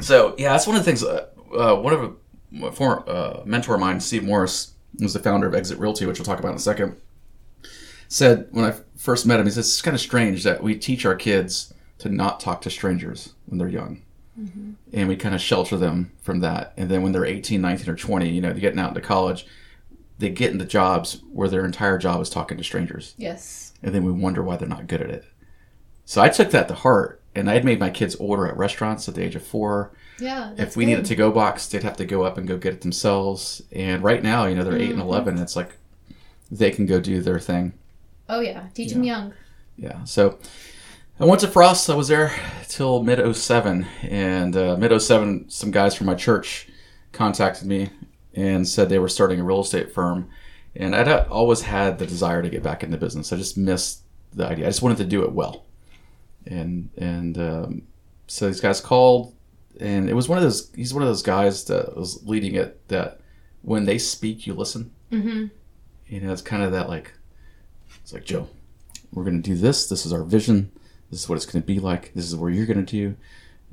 So 0.00 0.34
yeah, 0.36 0.52
that's 0.52 0.66
one 0.66 0.76
of 0.76 0.84
the 0.84 0.92
things. 0.92 1.02
Uh, 1.02 1.28
uh, 1.56 1.74
one 1.76 1.94
of 1.94 2.16
a 2.62 2.72
former 2.72 3.02
uh, 3.08 3.42
mentor 3.46 3.74
of 3.74 3.80
mine, 3.80 4.00
Steve 4.00 4.24
Morris, 4.24 4.74
who's 4.98 5.14
the 5.14 5.18
founder 5.18 5.46
of 5.46 5.54
Exit 5.54 5.78
Realty, 5.78 6.06
which 6.06 6.18
we'll 6.18 6.26
talk 6.26 6.38
about 6.38 6.50
in 6.50 6.56
a 6.56 6.60
second, 6.60 6.96
said 8.08 8.48
when 8.50 8.64
I 8.64 8.74
first 8.96 9.26
met 9.26 9.40
him, 9.40 9.46
he 9.46 9.52
says 9.52 9.68
it's 9.68 9.82
kind 9.82 9.94
of 9.94 10.00
strange 10.00 10.44
that 10.44 10.62
we 10.62 10.74
teach 10.76 11.06
our 11.06 11.14
kids 11.14 11.72
to 11.98 12.10
not 12.10 12.40
talk 12.40 12.60
to 12.62 12.70
strangers 12.70 13.32
when 13.46 13.58
they're 13.58 13.68
young. 13.68 14.02
And 14.92 15.08
we 15.08 15.16
kind 15.16 15.34
of 15.34 15.40
shelter 15.40 15.78
them 15.78 16.12
from 16.20 16.40
that. 16.40 16.74
And 16.76 16.90
then 16.90 17.02
when 17.02 17.12
they're 17.12 17.24
18, 17.24 17.58
19, 17.62 17.88
or 17.88 17.96
20, 17.96 18.28
you 18.28 18.42
know, 18.42 18.50
they're 18.50 18.60
getting 18.60 18.78
out 18.78 18.90
into 18.90 19.00
college, 19.00 19.46
they 20.18 20.30
get 20.30 20.52
into 20.52 20.64
jobs 20.64 21.22
where 21.32 21.48
their 21.48 21.64
entire 21.64 21.98
job 21.98 22.20
is 22.20 22.30
talking 22.30 22.56
to 22.58 22.64
strangers. 22.64 23.14
Yes. 23.18 23.72
And 23.82 23.94
then 23.94 24.04
we 24.04 24.12
wonder 24.12 24.42
why 24.42 24.56
they're 24.56 24.68
not 24.68 24.86
good 24.86 25.02
at 25.02 25.10
it. 25.10 25.24
So 26.04 26.22
I 26.22 26.28
took 26.28 26.50
that 26.50 26.68
to 26.68 26.74
heart. 26.74 27.20
And 27.34 27.50
I 27.50 27.52
had 27.54 27.66
made 27.66 27.78
my 27.78 27.90
kids 27.90 28.14
order 28.14 28.46
at 28.48 28.56
restaurants 28.56 29.06
at 29.10 29.14
the 29.14 29.22
age 29.22 29.34
of 29.36 29.46
four. 29.46 29.92
Yeah. 30.18 30.54
if 30.56 30.74
we 30.74 30.86
good. 30.86 30.92
need 30.92 30.98
a 31.00 31.02
to-go 31.02 31.30
box, 31.30 31.66
they'd 31.66 31.82
have 31.82 31.98
to 31.98 32.06
go 32.06 32.22
up 32.22 32.38
and 32.38 32.48
go 32.48 32.56
get 32.56 32.72
it 32.72 32.80
themselves. 32.80 33.60
And 33.72 34.02
right 34.02 34.22
now, 34.22 34.46
you 34.46 34.54
know, 34.54 34.64
they're 34.64 34.78
eight 34.78 34.88
and 34.90 35.00
Mm-hmm. 35.00 35.08
eleven. 35.08 35.36
It's 35.38 35.54
like 35.54 35.76
they 36.50 36.70
can 36.70 36.86
go 36.86 36.98
do 36.98 37.20
their 37.20 37.38
thing. 37.38 37.74
Oh 38.30 38.40
yeah, 38.40 38.68
teach 38.72 38.92
them 38.94 39.04
young. 39.04 39.34
Yeah. 39.76 40.02
So 40.04 40.38
I 41.20 41.26
went 41.26 41.42
to 41.42 41.48
Frost. 41.48 41.90
I 41.90 41.94
was 41.94 42.08
there 42.08 42.32
till 42.68 43.02
mid 43.02 43.36
07. 43.36 43.86
And 44.04 44.56
uh, 44.56 44.76
mid 44.78 44.98
07, 44.98 45.50
some 45.50 45.70
guys 45.70 45.94
from 45.94 46.06
my 46.06 46.14
church 46.14 46.68
contacted 47.12 47.66
me 47.68 47.90
and 48.36 48.68
said 48.68 48.88
they 48.88 48.98
were 48.98 49.08
starting 49.08 49.40
a 49.40 49.44
real 49.44 49.60
estate 49.60 49.92
firm. 49.92 50.28
And 50.76 50.94
I'd 50.94 51.08
always 51.28 51.62
had 51.62 51.98
the 51.98 52.06
desire 52.06 52.42
to 52.42 52.50
get 52.50 52.62
back 52.62 52.82
into 52.82 52.98
business. 52.98 53.32
I 53.32 53.36
just 53.36 53.56
missed 53.56 54.02
the 54.34 54.46
idea. 54.46 54.66
I 54.66 54.68
just 54.68 54.82
wanted 54.82 54.98
to 54.98 55.06
do 55.06 55.24
it 55.24 55.32
well. 55.32 55.64
And 56.44 56.90
and 56.96 57.38
um, 57.38 57.82
so 58.26 58.46
these 58.46 58.60
guys 58.60 58.80
called, 58.80 59.34
and 59.80 60.08
it 60.08 60.14
was 60.14 60.28
one 60.28 60.38
of 60.38 60.44
those. 60.44 60.70
He's 60.74 60.92
one 60.92 61.02
of 61.02 61.08
those 61.08 61.22
guys 61.22 61.64
that 61.64 61.96
was 61.96 62.24
leading 62.26 62.54
it. 62.54 62.86
That 62.88 63.20
when 63.62 63.86
they 63.86 63.98
speak, 63.98 64.46
you 64.46 64.54
listen. 64.54 64.92
Mm-hmm. 65.10 65.46
You 66.08 66.20
know, 66.20 66.32
it's 66.32 66.42
kind 66.42 66.62
of 66.62 66.72
that 66.72 66.88
like, 66.88 67.12
it's 68.02 68.12
like 68.12 68.24
Joe, 68.24 68.48
we're 69.12 69.24
gonna 69.24 69.38
do 69.38 69.56
this. 69.56 69.88
This 69.88 70.04
is 70.04 70.12
our 70.12 70.22
vision. 70.22 70.70
This 71.10 71.22
is 71.22 71.28
what 71.28 71.36
it's 71.36 71.46
gonna 71.46 71.64
be 71.64 71.80
like. 71.80 72.12
This 72.14 72.26
is 72.26 72.36
what 72.36 72.48
you're 72.48 72.66
gonna 72.66 72.82
do. 72.82 73.16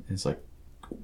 And 0.08 0.14
it's 0.14 0.24
like, 0.24 0.40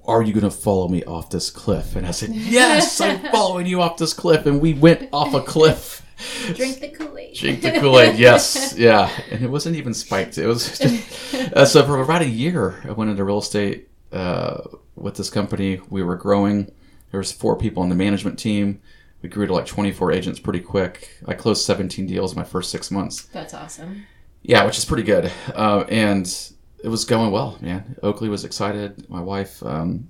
are 0.04 0.22
you 0.22 0.32
gonna 0.32 0.50
follow 0.50 0.88
me 0.88 1.04
off 1.04 1.30
this 1.30 1.50
cliff? 1.50 1.96
And 1.96 2.06
I 2.06 2.10
said, 2.10 2.30
yes, 2.34 3.00
I'm 3.00 3.20
following 3.30 3.66
you 3.66 3.80
off 3.82 3.96
this 3.96 4.12
cliff. 4.12 4.46
And 4.46 4.60
we 4.60 4.74
went 4.74 5.08
off 5.12 5.34
a 5.34 5.42
cliff. 5.42 6.06
Drink 6.54 6.80
the 6.80 6.88
Kool 6.88 7.16
Aid. 7.16 7.34
Drink 7.34 7.62
the 7.62 7.72
Kool 7.72 7.98
Aid, 7.98 8.18
yes, 8.18 8.74
yeah, 8.78 9.10
and 9.30 9.42
it 9.42 9.48
wasn't 9.48 9.76
even 9.76 9.94
spiked. 9.94 10.36
It 10.36 10.46
was 10.46 10.78
just, 10.78 11.32
uh, 11.54 11.64
so 11.64 11.84
for 11.84 12.00
about 12.00 12.22
a 12.22 12.28
year. 12.28 12.82
I 12.84 12.92
went 12.92 13.10
into 13.10 13.24
real 13.24 13.38
estate 13.38 13.88
uh, 14.12 14.62
with 14.96 15.16
this 15.16 15.30
company. 15.30 15.80
We 15.88 16.02
were 16.02 16.16
growing. 16.16 16.70
There 17.10 17.18
was 17.18 17.32
four 17.32 17.56
people 17.56 17.82
on 17.82 17.88
the 17.88 17.94
management 17.94 18.38
team. 18.38 18.80
We 19.22 19.28
grew 19.28 19.46
to 19.46 19.52
like 19.52 19.66
24 19.66 20.12
agents 20.12 20.40
pretty 20.40 20.60
quick. 20.60 21.10
I 21.26 21.34
closed 21.34 21.64
17 21.64 22.06
deals 22.06 22.32
in 22.32 22.38
my 22.38 22.44
first 22.44 22.70
six 22.70 22.90
months. 22.90 23.22
That's 23.26 23.52
awesome. 23.52 24.06
Yeah, 24.42 24.64
which 24.64 24.78
is 24.78 24.84
pretty 24.84 25.02
good. 25.02 25.30
Uh, 25.54 25.84
and 25.88 26.52
it 26.82 26.88
was 26.88 27.04
going 27.04 27.30
well, 27.30 27.58
man. 27.60 27.96
Oakley 28.02 28.28
was 28.28 28.44
excited. 28.44 29.08
My 29.08 29.20
wife, 29.20 29.62
um, 29.62 30.08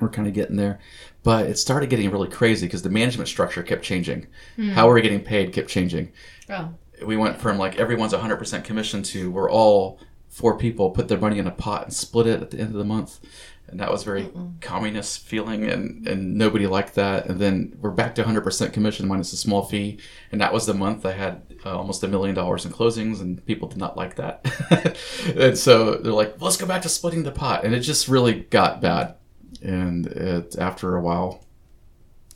we're 0.00 0.08
kind 0.08 0.28
of 0.28 0.34
getting 0.34 0.56
there. 0.56 0.78
But 1.22 1.46
it 1.46 1.58
started 1.58 1.90
getting 1.90 2.10
really 2.10 2.28
crazy 2.28 2.66
because 2.66 2.82
the 2.82 2.90
management 2.90 3.28
structure 3.28 3.62
kept 3.62 3.82
changing. 3.82 4.26
How 4.70 4.86
we 4.86 4.92
were 4.94 5.00
getting 5.00 5.22
paid 5.22 5.52
kept 5.52 5.68
changing. 5.68 6.12
Oh. 6.48 6.70
We 7.04 7.16
went 7.16 7.40
from 7.40 7.58
like 7.58 7.78
everyone's 7.78 8.12
100% 8.12 8.64
commission 8.64 9.02
to 9.04 9.30
we're 9.30 9.50
all 9.50 10.00
four 10.28 10.56
people 10.56 10.90
put 10.90 11.08
their 11.08 11.18
money 11.18 11.38
in 11.38 11.46
a 11.46 11.50
pot 11.50 11.84
and 11.84 11.92
split 11.92 12.26
it 12.26 12.42
at 12.42 12.50
the 12.50 12.58
end 12.58 12.68
of 12.68 12.78
the 12.78 12.84
month. 12.84 13.20
And 13.66 13.80
that 13.80 13.90
was 13.90 14.02
very 14.02 14.30
communist 14.62 15.26
feeling, 15.26 15.64
and, 15.64 16.08
and 16.08 16.36
nobody 16.36 16.66
liked 16.66 16.94
that. 16.94 17.26
And 17.26 17.38
then 17.38 17.76
we're 17.80 17.90
back 17.90 18.14
to 18.14 18.24
100% 18.24 18.72
commission 18.72 19.06
minus 19.06 19.32
a 19.34 19.36
small 19.36 19.62
fee. 19.62 19.98
And 20.32 20.40
that 20.40 20.54
was 20.54 20.64
the 20.64 20.72
month 20.72 21.04
I 21.04 21.12
had 21.12 21.42
uh, 21.64 21.76
almost 21.76 22.02
a 22.04 22.08
million 22.08 22.34
dollars 22.34 22.64
in 22.64 22.72
closings, 22.72 23.20
and 23.20 23.44
people 23.46 23.68
did 23.68 23.78
not 23.78 23.96
like 23.96 24.16
that. 24.16 24.98
and 25.36 25.56
so 25.56 25.94
they're 25.94 26.12
like, 26.12 26.40
let's 26.40 26.56
go 26.56 26.66
back 26.66 26.82
to 26.82 26.88
splitting 26.88 27.22
the 27.22 27.32
pot. 27.32 27.64
And 27.64 27.74
it 27.74 27.80
just 27.80 28.08
really 28.08 28.40
got 28.40 28.80
bad. 28.80 29.14
And 29.62 30.06
it, 30.06 30.56
after 30.58 30.96
a 30.96 31.00
while, 31.00 31.44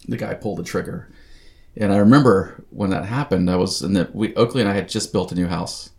the 0.09 0.17
guy 0.17 0.35
pulled 0.35 0.59
the 0.59 0.65
trigger. 0.65 1.09
And 1.77 1.93
I 1.93 1.99
remember 1.99 2.65
when 2.71 2.91
that 2.91 3.07
happened, 3.07 3.51
I 3.51 3.57
was 3.57 3.83
in 3.83 3.95
the 3.95 4.11
we 4.13 4.35
Oakley 4.35 4.61
and 4.61 4.71
I 4.71 4.75
had 4.75 4.89
just 4.89 5.13
built 5.13 5.33
a 5.33 5.35
new 5.35 5.47
house. 5.47 5.91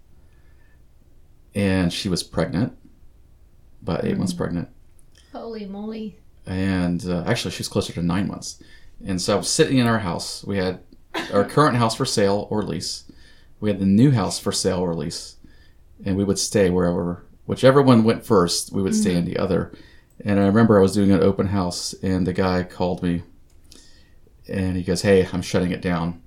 And 1.55 1.93
she 1.93 2.09
was 2.09 2.23
pregnant, 2.23 2.73
about 3.81 4.05
8 4.05 4.17
months 4.17 4.33
pregnant. 4.33 4.69
Holy 5.31 5.65
moly. 5.65 6.17
And 6.45 7.05
uh, 7.05 7.23
actually, 7.25 7.51
she 7.51 7.59
was 7.59 7.67
closer 7.67 7.93
to 7.93 8.01
nine 8.01 8.27
months. 8.27 8.61
And 9.05 9.21
so 9.21 9.33
I 9.33 9.37
was 9.37 9.49
sitting 9.49 9.77
in 9.77 9.87
our 9.87 9.99
house. 9.99 10.43
We 10.43 10.57
had 10.57 10.81
our 11.31 11.45
current 11.45 11.77
house 11.77 11.95
for 11.95 12.05
sale 12.05 12.47
or 12.49 12.63
lease. 12.63 13.05
We 13.63 13.69
had 13.69 13.79
the 13.79 13.85
new 13.85 14.11
house 14.11 14.39
for 14.39 14.51
sale 14.51 14.79
or 14.79 14.93
lease. 14.93 15.37
And 16.03 16.17
we 16.17 16.25
would 16.25 16.37
stay 16.37 16.69
wherever, 16.69 17.25
whichever 17.45 17.81
one 17.81 18.03
went 18.03 18.25
first, 18.25 18.73
we 18.73 18.81
would 18.81 18.93
stay 18.93 19.15
in 19.15 19.23
the 19.23 19.37
other. 19.37 19.71
And 20.19 20.37
I 20.37 20.47
remember 20.47 20.77
I 20.77 20.81
was 20.81 20.93
doing 20.93 21.13
an 21.13 21.23
open 21.23 21.47
house, 21.47 21.93
and 22.03 22.27
the 22.27 22.33
guy 22.33 22.63
called 22.63 23.01
me, 23.01 23.23
and 24.49 24.75
he 24.75 24.83
goes, 24.83 25.03
"Hey, 25.03 25.25
I'm 25.31 25.41
shutting 25.41 25.71
it 25.71 25.81
down." 25.81 26.21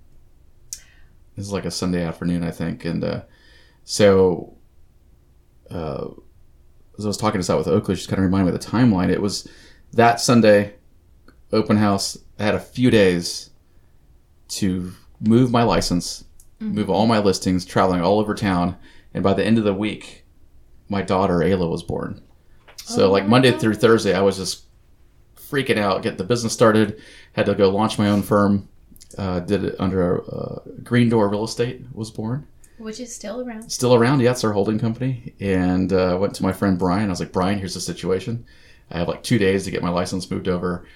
This 1.36 1.44
is 1.44 1.52
like 1.52 1.66
a 1.66 1.70
Sunday 1.70 2.02
afternoon, 2.02 2.42
I 2.42 2.52
think, 2.52 2.86
and 2.86 3.04
uh, 3.04 3.20
so 3.84 4.56
uh, 5.70 6.08
as 6.98 7.04
I 7.04 7.08
was 7.08 7.18
talking 7.18 7.38
this 7.38 7.50
out 7.50 7.58
with 7.58 7.68
Oakley, 7.68 7.96
she's 7.96 8.06
kind 8.06 8.18
of 8.18 8.24
reminded 8.24 8.50
me 8.50 8.56
of 8.56 8.62
the 8.62 8.66
timeline. 8.66 9.10
It 9.10 9.20
was 9.20 9.46
that 9.92 10.22
Sunday 10.22 10.76
open 11.52 11.76
house. 11.76 12.16
I 12.38 12.44
had 12.44 12.54
a 12.54 12.60
few 12.60 12.90
days 12.90 13.50
to 14.48 14.94
move 15.20 15.50
my 15.50 15.64
license, 15.64 16.24
move 16.60 16.88
all 16.90 17.06
my 17.06 17.18
listings, 17.18 17.64
traveling 17.64 18.00
all 18.00 18.18
over 18.20 18.34
town, 18.34 18.76
and 19.14 19.22
by 19.22 19.34
the 19.34 19.44
end 19.44 19.58
of 19.58 19.64
the 19.64 19.74
week, 19.74 20.24
my 20.88 21.02
daughter 21.02 21.38
Ayla 21.38 21.70
was 21.70 21.82
born. 21.82 22.22
So 22.76 23.06
Oh, 23.08 23.10
like 23.12 23.26
Monday 23.26 23.50
through 23.52 23.74
Thursday, 23.74 24.14
I 24.14 24.20
was 24.22 24.36
just 24.36 24.64
freaking 25.36 25.78
out, 25.78 26.02
get 26.02 26.18
the 26.18 26.24
business 26.24 26.52
started. 26.52 27.00
Had 27.32 27.46
to 27.46 27.54
go 27.54 27.68
launch 27.70 27.98
my 27.98 28.08
own 28.08 28.22
firm. 28.22 28.68
Uh, 29.18 29.40
did 29.40 29.64
it 29.64 29.76
under 29.78 30.22
uh, 30.32 30.58
Green 30.82 31.08
Door 31.08 31.28
Real 31.30 31.44
Estate 31.44 31.82
was 31.92 32.10
born 32.10 32.46
Which 32.78 33.00
is 33.00 33.14
still 33.14 33.40
around. 33.46 33.70
still 33.70 33.94
around. 33.94 34.20
Yeah, 34.20 34.32
it's 34.32 34.44
our 34.44 34.52
holding 34.52 34.78
company. 34.78 35.34
And 35.40 35.92
uh, 35.92 36.18
went 36.20 36.34
to 36.34 36.42
my 36.42 36.52
friend 36.52 36.78
Brian. 36.78 37.06
I 37.06 37.10
was 37.10 37.20
like, 37.20 37.32
Brian, 37.32 37.58
here's 37.58 37.74
the 37.74 37.80
situation. 37.80 38.44
I 38.90 38.98
have 38.98 39.08
like 39.08 39.22
two 39.22 39.38
days 39.38 39.64
to 39.64 39.70
get 39.70 39.82
my 39.82 39.88
license 39.90 40.30
moved 40.30 40.48
over, 40.48 40.86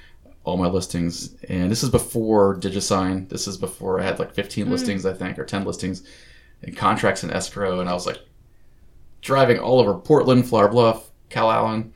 all 0.44 0.56
my 0.56 0.66
listings. 0.68 1.34
And 1.48 1.70
this 1.70 1.82
is 1.82 1.90
before 1.90 2.56
DigiSign. 2.56 3.28
This 3.28 3.46
is 3.46 3.56
before 3.56 4.00
I 4.00 4.04
had 4.04 4.18
like 4.18 4.32
15 4.32 4.70
listings, 4.70 5.04
I 5.06 5.12
think, 5.12 5.38
or 5.38 5.44
10 5.44 5.64
listings, 5.64 6.02
and 6.62 6.76
contracts 6.76 7.22
in 7.24 7.30
escrow. 7.30 7.80
And 7.80 7.88
I 7.88 7.92
was 7.92 8.06
like 8.06 8.18
driving 9.20 9.58
all 9.58 9.80
over 9.80 9.94
Portland, 9.94 10.48
Flower 10.48 10.68
Bluff, 10.68 11.10
Calallen, 11.28 11.92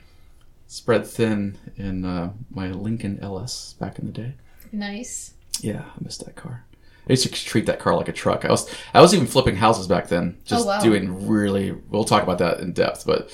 spread 0.67 1.05
thin 1.05 1.57
in 1.75 2.05
uh, 2.05 2.31
my 2.49 2.67
Lincoln 2.69 3.19
LS 3.21 3.73
back 3.79 3.99
in 3.99 4.05
the 4.05 4.11
day. 4.11 4.33
Nice. 4.71 5.33
Yeah, 5.61 5.81
I 5.81 6.03
missed 6.03 6.25
that 6.25 6.35
car. 6.35 6.65
I 7.07 7.11
used 7.13 7.23
to 7.23 7.31
treat 7.31 7.67
that 7.67 7.79
car 7.79 7.95
like 7.95 8.07
a 8.07 8.11
truck. 8.13 8.45
I 8.45 8.49
was 8.49 8.67
I 8.93 8.99
was 8.99 9.13
even 9.13 9.27
flipping 9.27 9.55
houses 9.55 9.85
back 9.87 10.07
then, 10.07 10.37
just 10.43 10.65
Oh, 10.65 10.67
wow. 10.67 10.81
doing 10.81 11.27
really. 11.27 11.71
We'll 11.71 12.03
talk 12.03 12.23
about 12.23 12.39
that 12.39 12.59
in 12.61 12.73
depth, 12.73 13.05
but 13.05 13.29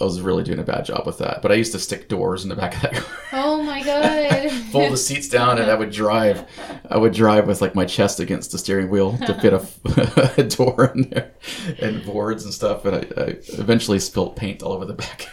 I 0.00 0.04
was 0.04 0.20
really 0.20 0.42
doing 0.44 0.58
a 0.58 0.62
bad 0.62 0.84
job 0.84 1.06
with 1.06 1.18
that. 1.18 1.40
But 1.42 1.52
I 1.52 1.54
used 1.54 1.72
to 1.72 1.78
stick 1.78 2.08
doors 2.08 2.42
in 2.42 2.50
the 2.50 2.56
back 2.56 2.74
of 2.76 2.82
that 2.82 2.94
car, 2.94 3.16
Oh 3.32 3.62
my 3.62 3.82
god. 3.82 4.50
fold 4.72 4.92
the 4.92 4.96
seats 4.96 5.28
down, 5.28 5.58
and 5.58 5.70
I 5.70 5.74
would 5.74 5.90
drive. 5.90 6.44
I 6.90 6.98
would 6.98 7.12
drive 7.14 7.46
with 7.46 7.60
like 7.62 7.74
my 7.74 7.84
chest 7.86 8.20
against 8.20 8.52
the 8.52 8.58
steering 8.58 8.90
wheel 8.90 9.16
to 9.18 9.34
fit 9.40 9.52
a, 9.54 10.34
a 10.40 10.42
door 10.44 10.92
in 10.94 11.08
there, 11.10 11.32
and 11.80 12.04
boards 12.04 12.44
and 12.44 12.52
stuff. 12.52 12.84
And 12.84 12.96
I, 12.96 13.22
I 13.22 13.26
eventually 13.58 13.98
spilled 13.98 14.36
paint 14.36 14.62
all 14.62 14.72
over 14.72 14.84
the 14.84 14.94
back. 14.94 15.28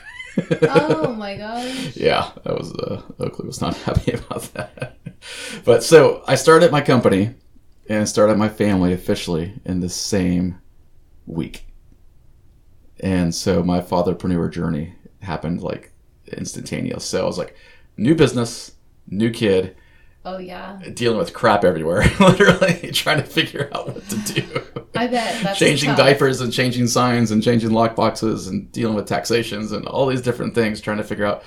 oh 0.63 1.13
my 1.13 1.35
gosh. 1.37 1.95
yeah, 1.97 2.31
I 2.45 2.53
was 2.53 2.73
uh, 2.73 3.01
Oakley 3.19 3.45
was 3.47 3.61
not 3.61 3.75
happy 3.77 4.13
about 4.13 4.43
that. 4.53 4.97
But 5.65 5.83
so 5.83 6.23
I 6.27 6.35
started 6.35 6.71
my 6.71 6.81
company 6.81 7.35
and 7.89 8.07
started 8.07 8.37
my 8.37 8.49
family 8.49 8.93
officially 8.93 9.53
in 9.65 9.81
the 9.81 9.89
same 9.89 10.59
week. 11.25 11.65
And 13.03 13.35
so 13.35 13.61
my 13.61 13.81
fatherpreneur 13.81 14.49
journey 14.51 14.95
happened 15.21 15.61
like 15.61 15.91
instantaneous. 16.31 17.03
So 17.03 17.21
I 17.21 17.25
was 17.25 17.37
like, 17.37 17.55
new 17.97 18.15
business, 18.15 18.71
new 19.07 19.29
kid, 19.29 19.75
Oh 20.25 20.37
yeah. 20.37 20.79
dealing 20.93 21.17
with 21.17 21.33
crap 21.33 21.65
everywhere, 21.65 22.05
literally 22.21 22.91
trying 22.93 23.17
to 23.17 23.25
figure 23.25 23.69
out 23.73 23.89
what 23.93 24.07
to 24.09 24.15
do. 24.19 24.61
I 24.95 25.07
bet 25.07 25.43
that's 25.43 25.59
changing 25.59 25.89
tough. 25.89 25.97
diapers 25.97 26.39
and 26.39 26.53
changing 26.53 26.87
signs 26.87 27.29
and 27.31 27.43
changing 27.43 27.71
lock 27.71 27.93
boxes 27.97 28.47
and 28.47 28.71
dealing 28.71 28.95
with 28.95 29.05
taxations 29.05 29.73
and 29.73 29.85
all 29.85 30.05
these 30.07 30.21
different 30.21 30.55
things, 30.55 30.79
trying 30.79 30.95
to 30.97 31.03
figure 31.03 31.25
out 31.25 31.43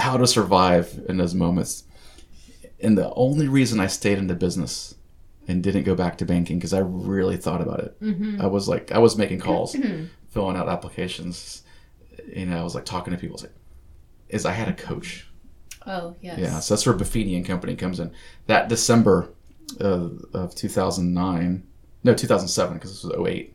how 0.00 0.16
to 0.16 0.26
survive 0.26 1.04
in 1.08 1.18
those 1.18 1.34
moments. 1.36 1.84
And 2.80 2.98
the 2.98 3.14
only 3.14 3.46
reason 3.46 3.78
I 3.78 3.86
stayed 3.86 4.18
in 4.18 4.26
the 4.26 4.34
business 4.34 4.95
and 5.48 5.62
didn't 5.62 5.84
go 5.84 5.94
back 5.94 6.18
to 6.18 6.24
banking 6.24 6.58
because 6.58 6.72
I 6.72 6.80
really 6.80 7.36
thought 7.36 7.60
about 7.60 7.80
it. 7.80 8.00
Mm-hmm. 8.00 8.40
I 8.40 8.46
was 8.46 8.68
like, 8.68 8.92
I 8.92 8.98
was 8.98 9.16
making 9.16 9.40
calls, 9.40 9.76
filling 10.28 10.56
out 10.56 10.68
applications. 10.68 11.62
You 12.26 12.46
know, 12.46 12.58
I 12.58 12.62
was 12.62 12.74
like 12.74 12.84
talking 12.84 13.12
to 13.12 13.18
people. 13.18 13.38
Like, 13.40 13.52
is 14.28 14.44
I 14.44 14.52
had 14.52 14.68
a 14.68 14.74
coach. 14.74 15.28
Oh 15.86 16.16
yes. 16.20 16.38
Yeah, 16.38 16.58
so 16.60 16.74
that's 16.74 16.84
where 16.84 16.96
Buffini 16.96 17.36
and 17.36 17.46
Company 17.46 17.76
comes 17.76 18.00
in. 18.00 18.10
That 18.46 18.68
December 18.68 19.28
uh, 19.80 20.08
of 20.32 20.54
2009, 20.54 21.62
no 22.02 22.14
2007 22.14 22.74
because 22.74 22.90
this 22.90 23.04
was 23.04 23.26
08. 23.26 23.54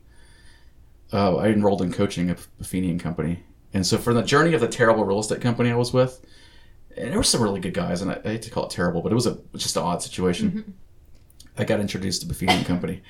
Uh, 1.12 1.36
I 1.36 1.48
enrolled 1.48 1.82
in 1.82 1.92
coaching 1.92 2.30
at 2.30 2.38
Buffini 2.60 2.90
and 2.90 2.98
Company, 2.98 3.42
and 3.74 3.86
so 3.86 3.98
for 3.98 4.14
the 4.14 4.22
journey 4.22 4.54
of 4.54 4.62
the 4.62 4.68
terrible 4.68 5.04
real 5.04 5.18
estate 5.18 5.42
company 5.42 5.70
I 5.70 5.76
was 5.76 5.92
with, 5.92 6.24
and 6.96 7.10
there 7.10 7.18
were 7.18 7.22
some 7.22 7.42
really 7.42 7.60
good 7.60 7.74
guys, 7.74 8.00
and 8.00 8.10
I, 8.10 8.20
I 8.24 8.28
hate 8.28 8.42
to 8.42 8.50
call 8.50 8.64
it 8.64 8.70
terrible, 8.70 9.02
but 9.02 9.12
it 9.12 9.14
was 9.14 9.26
a 9.26 9.38
just 9.54 9.76
an 9.76 9.82
odd 9.82 10.02
situation. 10.02 10.74
I 11.56 11.64
got 11.64 11.80
introduced 11.80 12.22
to 12.22 12.26
Buffini 12.26 12.50
and 12.50 12.66
Company, 12.66 13.02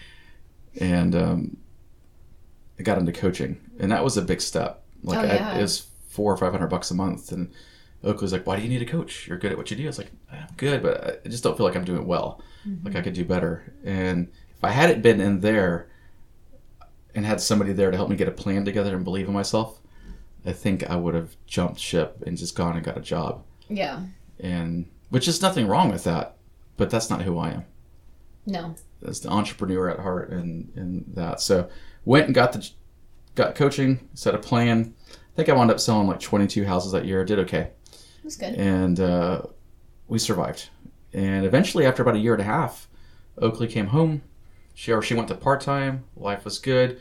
and 0.78 1.14
um, 1.14 1.56
I 2.78 2.82
got 2.82 2.98
into 2.98 3.12
coaching, 3.12 3.60
and 3.78 3.92
that 3.92 4.02
was 4.02 4.16
a 4.16 4.22
big 4.22 4.40
step. 4.40 4.82
Like 5.02 5.18
Oh, 5.18 5.22
I, 5.22 5.58
it 5.58 5.62
was 5.62 5.86
four 6.08 6.32
or 6.32 6.36
five 6.36 6.52
hundred 6.52 6.68
bucks 6.68 6.90
a 6.90 6.94
month, 6.94 7.32
and 7.32 7.50
Oakley 8.02 8.24
was 8.24 8.32
like, 8.32 8.46
"Why 8.46 8.56
do 8.56 8.62
you 8.62 8.68
need 8.68 8.82
a 8.82 8.86
coach? 8.86 9.28
You're 9.28 9.38
good 9.38 9.52
at 9.52 9.58
what 9.58 9.70
you 9.70 9.76
do." 9.76 9.84
I 9.84 9.86
was 9.86 9.98
like, 9.98 10.10
"I'm 10.30 10.48
good, 10.56 10.82
but 10.82 11.22
I 11.24 11.28
just 11.28 11.44
don't 11.44 11.56
feel 11.56 11.66
like 11.66 11.76
I'm 11.76 11.84
doing 11.84 12.06
well. 12.06 12.40
Like 12.84 12.96
I 12.96 13.02
could 13.02 13.14
do 13.14 13.24
better." 13.24 13.72
And 13.84 14.28
if 14.56 14.64
I 14.64 14.70
hadn't 14.70 15.02
been 15.02 15.20
in 15.20 15.40
there 15.40 15.88
and 17.14 17.24
had 17.24 17.40
somebody 17.40 17.72
there 17.72 17.90
to 17.90 17.96
help 17.96 18.08
me 18.08 18.16
get 18.16 18.28
a 18.28 18.32
plan 18.32 18.64
together 18.64 18.94
and 18.96 19.04
believe 19.04 19.28
in 19.28 19.34
myself, 19.34 19.80
I 20.44 20.52
think 20.52 20.88
I 20.88 20.96
would 20.96 21.14
have 21.14 21.36
jumped 21.46 21.78
ship 21.78 22.22
and 22.26 22.36
just 22.36 22.56
gone 22.56 22.76
and 22.76 22.84
got 22.84 22.98
a 22.98 23.02
job. 23.02 23.44
Yeah. 23.68 24.02
And 24.40 24.86
which 25.10 25.28
is 25.28 25.42
nothing 25.42 25.68
wrong 25.68 25.90
with 25.90 26.04
that, 26.04 26.36
but 26.76 26.90
that's 26.90 27.10
not 27.10 27.22
who 27.22 27.38
I 27.38 27.50
am 27.50 27.64
No. 28.46 28.74
as 29.06 29.20
the 29.20 29.28
entrepreneur 29.30 29.88
at 29.88 30.00
heart 30.00 30.30
and 30.30 30.72
and 30.76 31.04
that. 31.14 31.40
So 31.40 31.68
went 32.04 32.26
and 32.26 32.34
got 32.34 32.52
the 32.52 32.68
got 33.34 33.54
coaching, 33.54 34.08
set 34.14 34.34
a 34.34 34.38
plan. 34.38 34.94
I 35.12 35.36
think 35.36 35.48
I 35.48 35.52
wound 35.54 35.70
up 35.70 35.80
selling 35.80 36.06
like 36.08 36.20
22 36.20 36.64
houses 36.64 36.92
that 36.92 37.06
year. 37.06 37.22
I 37.22 37.24
Did 37.24 37.38
okay, 37.40 37.70
It 37.90 38.24
was 38.24 38.36
good. 38.36 38.54
and 38.54 39.00
uh, 39.00 39.42
we 40.08 40.18
survived. 40.18 40.68
And 41.14 41.44
eventually, 41.46 41.86
after 41.86 42.02
about 42.02 42.16
a 42.16 42.18
year 42.18 42.32
and 42.34 42.42
a 42.42 42.44
half, 42.44 42.88
Oakley 43.38 43.66
came 43.68 43.86
home. 43.88 44.22
She 44.74 44.92
or 44.92 45.02
she 45.02 45.14
went 45.14 45.28
to 45.28 45.34
part 45.34 45.60
time. 45.60 46.04
Life 46.16 46.44
was 46.44 46.58
good. 46.58 46.98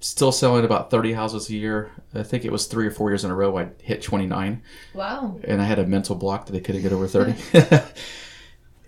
Still 0.00 0.30
selling 0.30 0.64
about 0.64 0.90
30 0.90 1.14
houses 1.14 1.48
a 1.48 1.54
year. 1.54 1.90
I 2.14 2.22
think 2.22 2.44
it 2.44 2.52
was 2.52 2.66
three 2.66 2.86
or 2.86 2.90
four 2.90 3.10
years 3.10 3.24
in 3.24 3.30
a 3.30 3.34
row 3.34 3.56
I 3.58 3.68
hit 3.82 4.02
29 4.02 4.62
Wow. 4.94 5.40
and 5.42 5.60
I 5.60 5.64
had 5.64 5.78
a 5.78 5.86
mental 5.86 6.14
block 6.14 6.46
that 6.46 6.54
I 6.54 6.60
couldn't 6.60 6.82
get 6.82 6.92
over 6.92 7.08
30. 7.08 7.34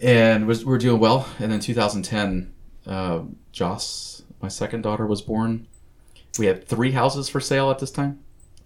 and 0.01 0.47
was, 0.47 0.65
we 0.65 0.75
are 0.75 0.79
doing 0.79 1.01
well. 1.01 1.29
And 1.39 1.51
then 1.51 1.61
2010, 1.61 2.53
uh, 2.87 3.23
Joss, 3.53 4.23
my 4.41 4.49
second 4.49 4.83
daughter, 4.83 5.07
was 5.07 5.23
born. 5.23 5.67
We 6.39 6.47
had 6.47 6.67
three 6.67 6.93
houses 6.93 7.29
for 7.29 7.41
sale 7.41 7.71
at 7.71 7.79
this 7.79 7.91
time. 7.91 8.21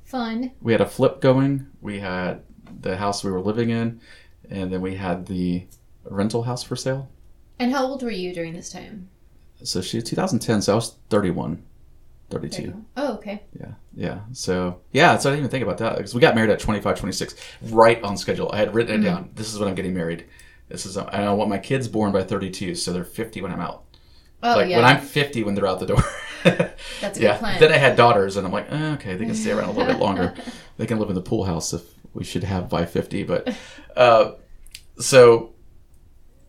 Fun. 0.04 0.52
We 0.60 0.72
had 0.72 0.80
a 0.80 0.86
flip 0.86 1.20
going. 1.20 1.68
We 1.80 2.00
had 2.00 2.42
the 2.80 2.96
house 2.96 3.24
we 3.24 3.30
were 3.30 3.40
living 3.40 3.70
in, 3.70 4.00
and 4.50 4.72
then 4.72 4.80
we 4.80 4.96
had 4.96 5.26
the 5.26 5.66
rental 6.04 6.42
house 6.42 6.62
for 6.62 6.76
sale. 6.76 7.08
And 7.58 7.72
how 7.72 7.86
old 7.86 8.02
were 8.02 8.10
you 8.10 8.34
during 8.34 8.52
this 8.52 8.70
time? 8.70 9.08
So 9.62 9.80
she 9.80 10.02
2010, 10.02 10.62
so 10.62 10.72
I 10.72 10.74
was 10.74 10.96
31, 11.10 11.62
32. 12.30 12.84
Oh, 12.96 13.14
okay. 13.14 13.42
Yeah, 13.58 13.72
yeah. 13.94 14.20
So 14.32 14.80
yeah, 14.90 15.16
so 15.16 15.30
I 15.30 15.32
didn't 15.32 15.44
even 15.44 15.50
think 15.50 15.62
about 15.62 15.78
that 15.78 15.96
because 15.96 16.14
we 16.14 16.20
got 16.20 16.34
married 16.34 16.50
at 16.50 16.58
25, 16.58 16.98
26, 16.98 17.34
right 17.70 18.02
on 18.02 18.16
schedule. 18.16 18.50
I 18.52 18.56
had 18.58 18.74
written 18.74 19.00
it 19.00 19.04
down. 19.04 19.30
This 19.34 19.52
is 19.52 19.58
when 19.60 19.68
I'm 19.68 19.74
getting 19.74 19.94
married. 19.94 20.24
This 20.72 20.86
is 20.86 20.96
and 20.96 21.08
I 21.10 21.32
want 21.34 21.50
my 21.50 21.58
kids 21.58 21.86
born 21.86 22.12
by 22.12 22.22
32, 22.22 22.74
so 22.74 22.92
they're 22.92 23.04
50 23.04 23.42
when 23.42 23.52
I'm 23.52 23.60
out. 23.60 23.84
Oh, 24.42 24.56
like 24.56 24.70
yeah. 24.70 24.76
when 24.76 24.86
I'm 24.86 25.00
50 25.00 25.44
when 25.44 25.54
they're 25.54 25.66
out 25.66 25.78
the 25.78 25.86
door. 25.86 26.02
That's 26.42 27.18
a 27.18 27.20
good 27.20 27.22
yeah. 27.22 27.36
plan. 27.36 27.60
Then 27.60 27.72
I 27.72 27.76
had 27.76 27.94
daughters, 27.94 28.36
and 28.36 28.46
I'm 28.46 28.52
like, 28.52 28.72
eh, 28.72 28.94
okay, 28.94 29.14
they 29.16 29.26
can 29.26 29.34
stay 29.34 29.52
around 29.52 29.68
a 29.68 29.72
little 29.72 29.92
bit 29.92 29.98
longer. 30.02 30.34
They 30.78 30.86
can 30.86 30.98
live 30.98 31.10
in 31.10 31.14
the 31.14 31.20
pool 31.22 31.44
house 31.44 31.74
if 31.74 31.82
we 32.14 32.24
should 32.24 32.44
have 32.44 32.70
by 32.70 32.86
50. 32.86 33.22
But 33.24 33.54
uh, 33.94 34.32
so 34.98 35.52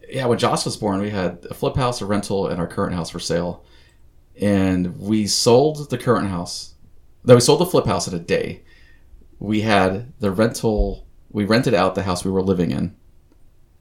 yeah, 0.09 0.25
when 0.25 0.37
Joss 0.37 0.63
was 0.63 0.77
born, 0.77 1.01
we 1.01 1.09
had 1.09 1.45
a 1.49 1.53
flip 1.53 1.75
house, 1.75 2.01
a 2.01 2.05
rental, 2.05 2.47
and 2.47 2.59
our 2.59 2.67
current 2.67 2.95
house 2.95 3.09
for 3.09 3.19
sale. 3.19 3.65
And 4.39 4.99
we 4.99 5.27
sold 5.27 5.89
the 5.89 5.97
current 5.97 6.29
house. 6.29 6.75
Though 7.23 7.35
we 7.35 7.41
sold 7.41 7.59
the 7.59 7.65
flip 7.65 7.85
house 7.85 8.07
in 8.07 8.15
a 8.15 8.19
day. 8.19 8.63
We 9.39 9.61
had 9.61 10.13
the 10.19 10.31
rental. 10.31 11.07
We 11.29 11.45
rented 11.45 11.73
out 11.73 11.95
the 11.95 12.03
house 12.03 12.23
we 12.23 12.31
were 12.31 12.41
living 12.41 12.71
in, 12.71 12.95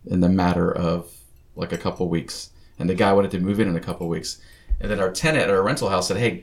in 0.06 0.20
the 0.20 0.28
matter 0.28 0.74
of 0.74 1.12
like 1.56 1.72
a 1.72 1.78
couple 1.78 2.08
weeks. 2.08 2.50
And 2.78 2.88
the 2.88 2.94
guy 2.94 3.12
wanted 3.12 3.30
to 3.32 3.40
move 3.40 3.60
in 3.60 3.68
in 3.68 3.76
a 3.76 3.80
couple 3.80 4.08
weeks. 4.08 4.40
And 4.80 4.90
then 4.90 4.98
our 5.00 5.10
tenant 5.12 5.44
at 5.44 5.50
our 5.50 5.62
rental 5.62 5.88
house 5.88 6.08
said, 6.08 6.16
"Hey, 6.16 6.42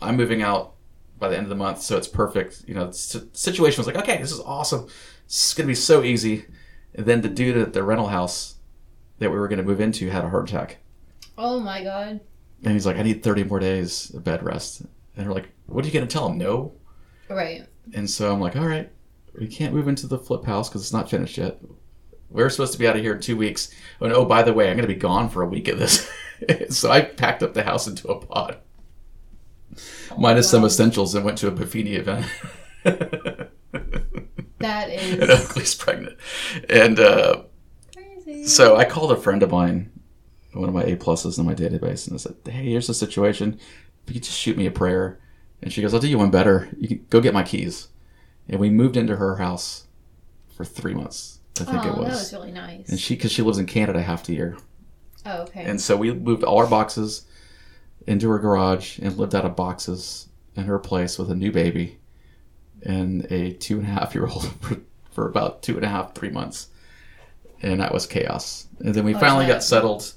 I'm 0.00 0.16
moving 0.16 0.42
out 0.42 0.74
by 1.18 1.28
the 1.28 1.36
end 1.36 1.44
of 1.44 1.50
the 1.50 1.56
month, 1.56 1.82
so 1.82 1.96
it's 1.96 2.08
perfect." 2.08 2.64
You 2.66 2.74
know, 2.74 2.86
the 2.86 3.28
situation 3.32 3.78
was 3.78 3.86
like, 3.86 3.96
"Okay, 3.96 4.18
this 4.18 4.32
is 4.32 4.40
awesome. 4.40 4.86
It's 5.26 5.52
gonna 5.54 5.66
be 5.66 5.74
so 5.74 6.02
easy." 6.02 6.46
And 6.94 7.06
then 7.06 7.20
the 7.20 7.28
dude 7.28 7.56
at 7.56 7.72
the 7.72 7.82
rental 7.82 8.08
house 8.08 8.54
that 9.18 9.30
we 9.30 9.38
were 9.38 9.48
gonna 9.48 9.62
move 9.62 9.80
into 9.80 10.08
had 10.10 10.24
a 10.24 10.28
heart 10.30 10.48
attack. 10.48 10.78
oh 11.36 11.58
my 11.60 11.82
god. 11.82 12.20
And 12.62 12.72
he's 12.72 12.86
like, 12.86 12.96
I 12.96 13.02
need 13.02 13.22
30 13.22 13.44
more 13.44 13.58
days 13.58 14.10
of 14.14 14.24
bed 14.24 14.42
rest. 14.42 14.82
And 15.16 15.26
we're 15.26 15.34
like, 15.34 15.50
what 15.66 15.84
are 15.84 15.88
you 15.88 15.92
going 15.92 16.06
to 16.06 16.10
tell 16.12 16.28
him? 16.30 16.38
No. 16.38 16.72
Right. 17.28 17.66
And 17.92 18.08
so 18.08 18.32
I'm 18.32 18.40
like, 18.40 18.56
all 18.56 18.66
right, 18.66 18.90
we 19.38 19.46
can't 19.48 19.74
move 19.74 19.86
into 19.86 20.06
the 20.06 20.16
flip 20.18 20.44
house 20.46 20.68
because 20.70 20.80
it's 20.80 20.92
not 20.92 21.10
finished 21.10 21.36
yet. 21.36 21.58
We're 22.34 22.50
supposed 22.50 22.72
to 22.72 22.80
be 22.80 22.88
out 22.88 22.96
of 22.96 23.02
here 23.02 23.14
in 23.14 23.20
two 23.20 23.36
weeks. 23.36 23.72
Oh, 24.00 24.06
and 24.06 24.12
oh, 24.12 24.24
by 24.24 24.42
the 24.42 24.52
way, 24.52 24.68
I'm 24.68 24.76
going 24.76 24.88
to 24.88 24.92
be 24.92 24.98
gone 24.98 25.30
for 25.30 25.42
a 25.42 25.48
week 25.48 25.68
of 25.68 25.78
this. 25.78 26.10
so 26.68 26.90
I 26.90 27.02
packed 27.02 27.44
up 27.44 27.54
the 27.54 27.62
house 27.62 27.86
into 27.86 28.08
a 28.08 28.18
pod, 28.18 28.58
minus 30.18 30.50
some 30.50 30.64
essentials, 30.64 31.14
and 31.14 31.24
went 31.24 31.38
to 31.38 31.46
a 31.46 31.52
Buffini 31.52 31.96
event. 31.96 32.26
that 34.58 34.90
is. 34.90 35.20
and 35.20 35.30
Oakley's 35.30 35.76
pregnant. 35.76 36.16
And 36.68 36.98
uh, 36.98 37.44
crazy. 37.94 38.46
so 38.46 38.74
I 38.74 38.84
called 38.84 39.12
a 39.12 39.16
friend 39.16 39.44
of 39.44 39.52
mine, 39.52 39.92
one 40.54 40.68
of 40.68 40.74
my 40.74 40.82
A 40.82 40.96
pluses 40.96 41.38
in 41.38 41.46
my 41.46 41.54
database, 41.54 42.08
and 42.08 42.14
I 42.14 42.18
said, 42.18 42.34
"Hey, 42.44 42.70
here's 42.70 42.88
the 42.88 42.94
situation. 42.94 43.60
If 44.08 44.14
you 44.14 44.20
just 44.20 44.36
shoot 44.36 44.56
me 44.58 44.66
a 44.66 44.72
prayer." 44.72 45.20
And 45.62 45.72
she 45.72 45.82
goes, 45.82 45.94
"I'll 45.94 46.00
do 46.00 46.08
you 46.08 46.18
one 46.18 46.32
better. 46.32 46.68
You 46.76 46.88
can 46.88 47.06
go 47.10 47.20
get 47.20 47.32
my 47.32 47.44
keys." 47.44 47.90
And 48.48 48.58
we 48.58 48.70
moved 48.70 48.96
into 48.96 49.16
her 49.16 49.36
house 49.36 49.84
for 50.52 50.64
three 50.64 50.94
months. 50.94 51.33
I 51.60 51.64
think 51.64 51.84
oh, 51.84 51.88
it 51.88 51.96
was. 51.98 52.06
that 52.06 52.10
was 52.10 52.32
really 52.32 52.52
nice. 52.52 52.88
and 52.88 52.98
she, 52.98 53.14
because 53.14 53.30
she 53.32 53.42
lives 53.42 53.58
in 53.58 53.66
Canada 53.66 54.02
half 54.02 54.24
the 54.24 54.34
year, 54.34 54.56
oh, 55.24 55.42
okay. 55.42 55.64
and 55.64 55.80
so 55.80 55.96
we 55.96 56.12
moved 56.12 56.42
all 56.42 56.58
our 56.58 56.66
boxes 56.66 57.26
into 58.06 58.28
her 58.28 58.38
garage 58.38 58.98
and 58.98 59.16
lived 59.16 59.34
out 59.34 59.44
of 59.44 59.54
boxes 59.56 60.28
in 60.56 60.64
her 60.64 60.78
place 60.78 61.18
with 61.18 61.30
a 61.30 61.34
new 61.34 61.50
baby 61.52 61.98
and 62.82 63.24
a 63.30 63.52
two 63.54 63.78
and 63.78 63.86
a 63.86 63.90
half 63.90 64.14
year 64.14 64.26
old 64.26 64.46
for, 64.60 64.78
for 65.10 65.28
about 65.28 65.62
two 65.62 65.76
and 65.76 65.84
a 65.84 65.88
half, 65.88 66.14
three 66.14 66.30
months. 66.30 66.68
And 67.62 67.80
that 67.80 67.94
was 67.94 68.06
chaos. 68.06 68.66
And 68.80 68.94
then 68.94 69.04
we 69.04 69.14
Oh, 69.14 69.18
finally 69.18 69.46
yeah. 69.46 69.54
got 69.54 69.64
settled. 69.64 70.12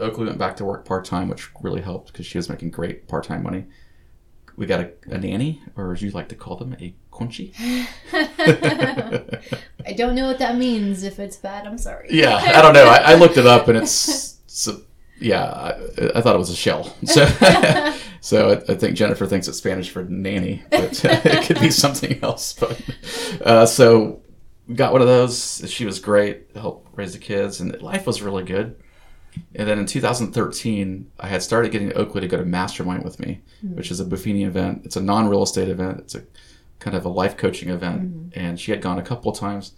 Oakley 0.00 0.26
went 0.26 0.38
back 0.38 0.56
to 0.56 0.64
work 0.64 0.84
part 0.84 1.04
time, 1.04 1.28
which 1.28 1.48
really 1.62 1.80
helped 1.80 2.08
because 2.12 2.26
she 2.26 2.38
was 2.38 2.48
making 2.48 2.70
great 2.70 3.06
part 3.06 3.24
time 3.24 3.42
money. 3.42 3.66
We 4.58 4.66
got 4.66 4.80
a, 4.80 4.90
a 5.06 5.18
nanny, 5.18 5.62
or 5.76 5.92
as 5.92 6.02
you 6.02 6.10
like 6.10 6.28
to 6.30 6.34
call 6.34 6.56
them, 6.56 6.74
a 6.80 6.92
conchi. 7.12 7.54
I 9.86 9.92
don't 9.92 10.16
know 10.16 10.26
what 10.26 10.40
that 10.40 10.56
means. 10.56 11.04
If 11.04 11.20
it's 11.20 11.36
bad, 11.36 11.64
I'm 11.64 11.78
sorry. 11.78 12.08
Yeah, 12.10 12.34
I 12.34 12.60
don't 12.60 12.72
know. 12.72 12.88
I, 12.88 13.12
I 13.12 13.14
looked 13.14 13.36
it 13.36 13.46
up, 13.46 13.68
and 13.68 13.78
it's, 13.78 14.38
so, 14.48 14.80
yeah. 15.20 15.44
I, 15.44 16.10
I 16.16 16.20
thought 16.20 16.34
it 16.34 16.40
was 16.40 16.50
a 16.50 16.56
shell. 16.56 16.92
So, 17.04 17.24
so 18.20 18.50
I, 18.50 18.72
I 18.72 18.74
think 18.74 18.96
Jennifer 18.96 19.26
thinks 19.26 19.46
it's 19.46 19.58
Spanish 19.58 19.90
for 19.90 20.02
nanny, 20.02 20.64
but 20.72 21.04
it 21.04 21.46
could 21.46 21.60
be 21.60 21.70
something 21.70 22.18
else. 22.20 22.52
But 22.52 22.82
uh, 23.40 23.64
so 23.64 24.22
got 24.74 24.90
one 24.90 25.02
of 25.02 25.06
those. 25.06 25.62
She 25.70 25.84
was 25.86 26.00
great. 26.00 26.48
Helped 26.56 26.98
raise 26.98 27.12
the 27.12 27.20
kids, 27.20 27.60
and 27.60 27.80
life 27.80 28.08
was 28.08 28.22
really 28.22 28.42
good. 28.42 28.74
And 29.54 29.68
then 29.68 29.78
in 29.78 29.86
2013, 29.86 31.10
I 31.20 31.26
had 31.28 31.42
started 31.42 31.72
getting 31.72 31.96
Oakley 31.96 32.20
to 32.20 32.28
go 32.28 32.36
to 32.36 32.44
Mastermind 32.44 33.04
with 33.04 33.20
me, 33.20 33.42
which 33.74 33.90
is 33.90 34.00
a 34.00 34.04
Buffini 34.04 34.46
event. 34.46 34.82
It's 34.84 34.96
a 34.96 35.00
non-real 35.00 35.42
estate 35.42 35.68
event. 35.68 35.98
It's 36.00 36.14
a 36.14 36.24
kind 36.78 36.96
of 36.96 37.04
a 37.04 37.08
life 37.08 37.36
coaching 37.36 37.70
event, 37.70 38.32
and 38.36 38.60
she 38.60 38.70
had 38.70 38.80
gone 38.80 38.98
a 38.98 39.02
couple 39.02 39.30
of 39.30 39.38
times. 39.38 39.72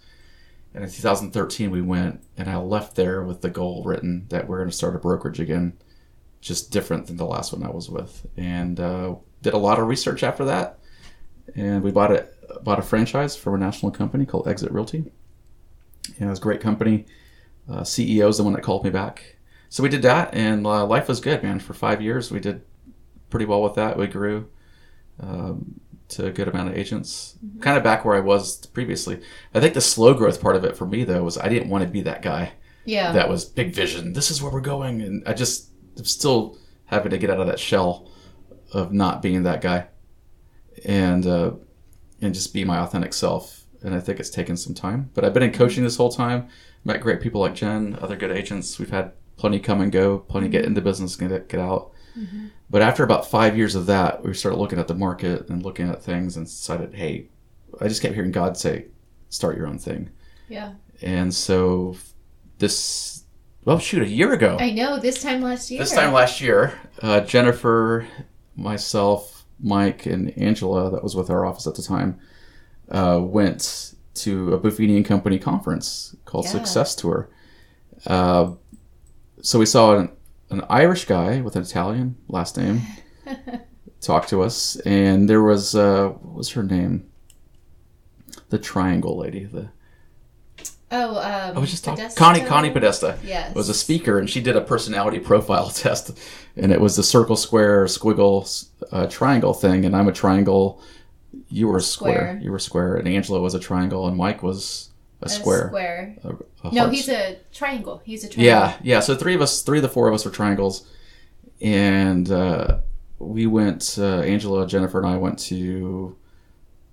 And 0.73 0.83
in 0.83 0.89
2013, 0.89 1.71
we 1.71 1.81
went, 1.81 2.23
and 2.37 2.49
I 2.49 2.57
left 2.57 2.95
there 2.95 3.23
with 3.23 3.41
the 3.41 3.49
goal 3.49 3.83
written 3.83 4.25
that 4.29 4.47
we're 4.47 4.57
going 4.57 4.69
to 4.69 4.75
start 4.75 4.95
a 4.95 4.99
brokerage 4.99 5.39
again, 5.39 5.73
just 6.39 6.71
different 6.71 7.07
than 7.07 7.17
the 7.17 7.25
last 7.25 7.51
one 7.51 7.63
I 7.63 7.71
was 7.71 7.89
with. 7.89 8.25
And 8.37 8.79
uh, 8.79 9.15
did 9.41 9.53
a 9.53 9.57
lot 9.57 9.79
of 9.79 9.87
research 9.87 10.23
after 10.23 10.45
that, 10.45 10.79
and 11.55 11.83
we 11.83 11.91
bought 11.91 12.11
a 12.11 12.27
bought 12.63 12.79
a 12.79 12.81
franchise 12.81 13.35
from 13.35 13.55
a 13.55 13.57
national 13.57 13.91
company 13.91 14.25
called 14.25 14.47
Exit 14.47 14.71
Realty. 14.71 15.11
And 16.17 16.27
it 16.27 16.29
was 16.29 16.39
a 16.39 16.41
great 16.41 16.61
company. 16.61 17.05
Uh, 17.69 17.81
CEO 17.81 18.27
is 18.29 18.37
the 18.37 18.43
one 18.43 18.53
that 18.53 18.61
called 18.61 18.83
me 18.83 18.89
back. 18.89 19.37
So 19.71 19.81
we 19.83 19.87
did 19.89 20.01
that, 20.01 20.33
and 20.33 20.67
uh, 20.67 20.85
life 20.85 21.07
was 21.07 21.21
good, 21.21 21.41
man. 21.43 21.59
For 21.61 21.73
five 21.73 22.01
years, 22.01 22.29
we 22.29 22.41
did 22.41 22.61
pretty 23.29 23.45
well 23.45 23.61
with 23.63 23.75
that. 23.75 23.97
We 23.97 24.05
grew 24.07 24.49
um, 25.21 25.79
to 26.09 26.25
a 26.25 26.31
good 26.31 26.49
amount 26.49 26.67
of 26.69 26.77
agents, 26.77 27.37
kind 27.61 27.77
of 27.77 27.83
back 27.83 28.03
where 28.03 28.17
I 28.17 28.19
was 28.19 28.65
previously. 28.67 29.21
I 29.55 29.61
think 29.61 29.73
the 29.73 29.79
slow 29.79 30.13
growth 30.13 30.41
part 30.41 30.57
of 30.57 30.65
it 30.65 30.75
for 30.75 30.85
me, 30.85 31.05
though, 31.05 31.23
was 31.23 31.37
I 31.37 31.47
didn't 31.47 31.69
want 31.69 31.85
to 31.85 31.89
be 31.89 32.01
that 32.01 32.21
guy 32.21 32.51
Yeah. 32.83 33.13
that 33.13 33.29
was 33.29 33.45
big 33.45 33.73
vision. 33.73 34.11
This 34.11 34.29
is 34.29 34.41
where 34.41 34.51
we're 34.51 34.59
going, 34.59 35.01
and 35.01 35.23
I 35.25 35.33
just 35.33 35.69
I'm 35.97 36.03
still 36.03 36.57
having 36.85 37.11
to 37.11 37.17
get 37.17 37.29
out 37.29 37.39
of 37.39 37.47
that 37.47 37.59
shell 37.59 38.09
of 38.73 38.91
not 38.91 39.21
being 39.21 39.43
that 39.43 39.61
guy, 39.61 39.87
and 40.85 41.25
uh, 41.25 41.51
and 42.21 42.33
just 42.33 42.53
be 42.53 42.65
my 42.65 42.79
authentic 42.79 43.13
self. 43.13 43.63
and 43.83 43.95
I 43.95 43.99
think 44.01 44.19
it's 44.19 44.29
taken 44.29 44.57
some 44.57 44.73
time. 44.75 45.09
But 45.13 45.23
I've 45.23 45.33
been 45.33 45.43
in 45.43 45.53
coaching 45.53 45.83
this 45.85 45.95
whole 45.97 46.11
time. 46.11 46.49
Met 46.83 46.99
great 47.01 47.21
people 47.21 47.39
like 47.41 47.55
Jen, 47.55 47.97
other 48.01 48.15
good 48.17 48.31
agents. 48.31 48.77
We've 48.77 48.89
had 48.91 49.13
plenty 49.41 49.59
come 49.59 49.81
and 49.81 49.91
go, 49.91 50.19
plenty 50.19 50.47
get 50.47 50.65
into 50.65 50.81
business, 50.81 51.15
get 51.15 51.49
get 51.49 51.59
out. 51.59 51.91
But 52.69 52.81
after 52.83 53.03
about 53.03 53.29
five 53.29 53.57
years 53.57 53.73
of 53.73 53.87
that, 53.87 54.23
we 54.23 54.33
started 54.35 54.57
looking 54.57 54.77
at 54.79 54.87
the 54.87 54.93
market 54.93 55.49
and 55.49 55.63
looking 55.63 55.89
at 55.89 56.03
things 56.03 56.37
and 56.37 56.45
decided, 56.45 56.93
hey, 56.93 57.27
I 57.81 57.87
just 57.87 58.01
kept 58.03 58.13
hearing 58.13 58.31
God 58.31 58.55
say, 58.55 58.85
start 59.29 59.57
your 59.57 59.65
own 59.67 59.79
thing. 59.79 60.09
Yeah. 60.47 60.73
And 61.01 61.33
so 61.33 61.95
this, 62.59 63.23
well, 63.65 63.79
shoot, 63.79 64.03
a 64.03 64.07
year 64.07 64.31
ago, 64.33 64.57
I 64.59 64.71
know. 64.71 64.99
This 64.99 65.23
time 65.23 65.41
last 65.41 65.71
year. 65.71 65.79
this 65.79 65.91
time 65.91 66.13
last 66.13 66.39
year, 66.39 66.79
uh, 67.01 67.21
Jennifer, 67.21 68.07
myself, 68.55 69.45
Mike, 69.59 70.05
and 70.05 70.37
Angela, 70.37 70.91
that 70.91 71.03
was 71.03 71.15
with 71.15 71.29
our 71.31 71.45
office 71.45 71.65
at 71.65 71.75
the 71.75 71.81
time, 71.81 72.19
uh, 72.89 73.19
went 73.21 73.95
to 74.13 74.53
a 74.53 74.59
Buffini 74.59 74.95
and 74.95 75.05
Company 75.05 75.39
conference 75.39 76.15
called 76.25 76.45
Yeah. 76.45 76.51
Success 76.51 76.95
Tour. 76.95 77.29
Uh, 78.05 78.51
so 79.41 79.59
we 79.59 79.65
saw 79.65 79.97
an, 79.97 80.09
an 80.49 80.63
Irish 80.69 81.05
guy 81.05 81.41
with 81.41 81.55
an 81.55 81.61
Italian 81.63 82.15
last 82.27 82.57
name 82.57 82.81
talk 84.01 84.27
to 84.27 84.41
us, 84.41 84.75
and 84.77 85.29
there 85.29 85.41
was 85.43 85.75
uh, 85.75 86.09
what 86.09 86.35
was 86.35 86.49
her 86.51 86.63
name? 86.63 87.07
The 88.49 88.59
Triangle 88.59 89.17
lady. 89.17 89.45
The 89.45 89.69
Oh, 90.93 91.11
um, 91.19 91.55
I 91.55 91.59
was 91.59 91.71
just 91.71 91.85
talking. 91.85 92.09
Connie 92.17 92.41
Connie 92.41 92.69
Podesta 92.69 93.17
Yes. 93.23 93.55
was 93.55 93.69
a 93.69 93.73
speaker, 93.73 94.19
and 94.19 94.29
she 94.29 94.41
did 94.41 94.57
a 94.57 94.61
personality 94.61 95.19
profile 95.19 95.69
test, 95.73 96.19
and 96.57 96.71
it 96.71 96.81
was 96.81 96.97
the 96.97 97.03
circle, 97.03 97.37
square, 97.37 97.85
squiggle, 97.85 98.67
uh, 98.91 99.07
triangle 99.07 99.53
thing. 99.53 99.85
And 99.85 99.95
I'm 99.95 100.09
a 100.09 100.11
triangle. 100.11 100.81
You 101.47 101.69
were 101.69 101.77
a 101.77 101.81
square. 101.81 102.13
Square. 102.15 102.39
You 102.43 102.51
were 102.51 102.59
square, 102.59 102.95
and 102.97 103.07
Angela 103.07 103.39
was 103.39 103.53
a 103.53 103.59
triangle, 103.59 104.05
and 104.05 104.17
Mike 104.17 104.43
was 104.43 104.89
a 105.21 105.25
A 105.25 105.29
square. 105.29 105.67
square. 105.67 106.15
A- 106.23 106.67
a 106.67 106.71
No, 106.73 106.89
he's 106.89 107.07
a 107.09 107.37
triangle. 107.53 108.01
He's 108.05 108.23
a 108.23 108.29
triangle. 108.29 108.45
yeah, 108.45 108.77
yeah. 108.83 108.99
So 108.99 109.15
three 109.15 109.35
of 109.35 109.41
us, 109.41 109.61
three 109.61 109.77
of 109.79 109.81
the 109.83 109.89
four 109.89 110.07
of 110.07 110.13
us 110.13 110.25
were 110.25 110.31
triangles, 110.31 110.87
and 111.61 112.29
uh, 112.31 112.79
we 113.19 113.45
went. 113.47 113.95
Uh, 113.99 114.19
Angela, 114.21 114.65
Jennifer, 114.67 114.97
and 114.99 115.07
I 115.07 115.17
went 115.17 115.39
to 115.39 116.15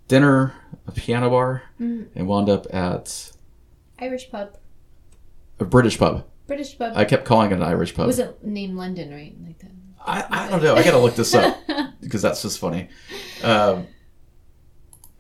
dinner, 0.09 0.55
a 0.87 0.93
piano 0.93 1.31
bar, 1.31 1.63
Mm. 1.81 2.09
and 2.15 2.27
wound 2.29 2.49
up 2.49 2.67
at 2.75 3.33
Irish 3.99 4.31
pub. 4.31 4.57
a 5.61 5.65
British 5.65 5.99
pub. 5.99 6.25
British 6.47 6.79
pub. 6.79 6.93
I 6.97 7.05
kept 7.05 7.25
calling 7.25 7.51
it 7.51 7.55
an 7.55 7.63
Irish 7.63 7.95
pub. 7.95 8.07
was 8.07 8.19
it 8.19 8.43
named 8.45 8.75
London, 8.77 9.11
right? 9.13 9.35
Like 9.45 9.59
that. 9.59 9.71
I, 10.07 10.25
I 10.47 10.49
don't 10.51 10.63
know. 10.63 10.75
I 10.77 10.83
gotta 10.83 10.99
look 10.99 11.15
this 11.15 11.35
up 11.35 11.59
because 12.01 12.23
that's 12.23 12.41
just 12.41 12.59
funny. 12.59 12.89
Um, 13.43 13.87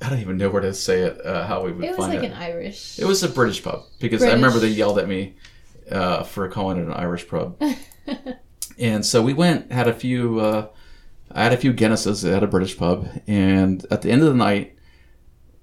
I 0.01 0.09
don't 0.09 0.21
even 0.21 0.37
know 0.37 0.49
where 0.51 0.63
to 0.63 0.73
say 0.75 1.03
it. 1.03 1.25
Uh, 1.25 1.47
how 1.47 1.65
we 1.65 1.73
would 1.73 1.85
It 1.85 1.89
was 1.89 2.07
find 2.07 2.15
like 2.15 2.23
it. 2.23 2.33
an 2.33 2.39
Irish. 2.39 2.99
It 2.99 3.05
was 3.05 3.23
a 3.23 3.29
British 3.29 3.63
pub 3.63 3.85
because 3.99 4.23
I 4.23 4.33
remember 4.33 4.59
they 4.59 4.69
yelled 4.69 4.99
at 4.99 5.09
me 5.09 5.35
uh, 5.91 6.23
for 6.23 6.49
calling 6.49 6.79
it 6.79 6.87
an 6.87 6.93
Irish 6.93 7.29
pub. 7.29 7.61
and 8.79 9.05
so 9.05 9.23
we 9.23 9.35
went, 9.35 9.73
had 9.73 9.89
a 9.89 9.93
few. 9.93 10.39
Uh, 10.41 10.69
I 11.33 11.43
had 11.43 11.53
a 11.53 11.57
few 11.57 11.73
Guinnesses 11.73 12.25
at 12.31 12.43
a 12.43 12.47
British 12.47 12.79
pub, 12.79 13.09
and 13.27 13.85
at 13.91 14.03
the 14.03 14.11
end 14.11 14.23
of 14.23 14.29
the 14.29 14.35
night, 14.35 14.79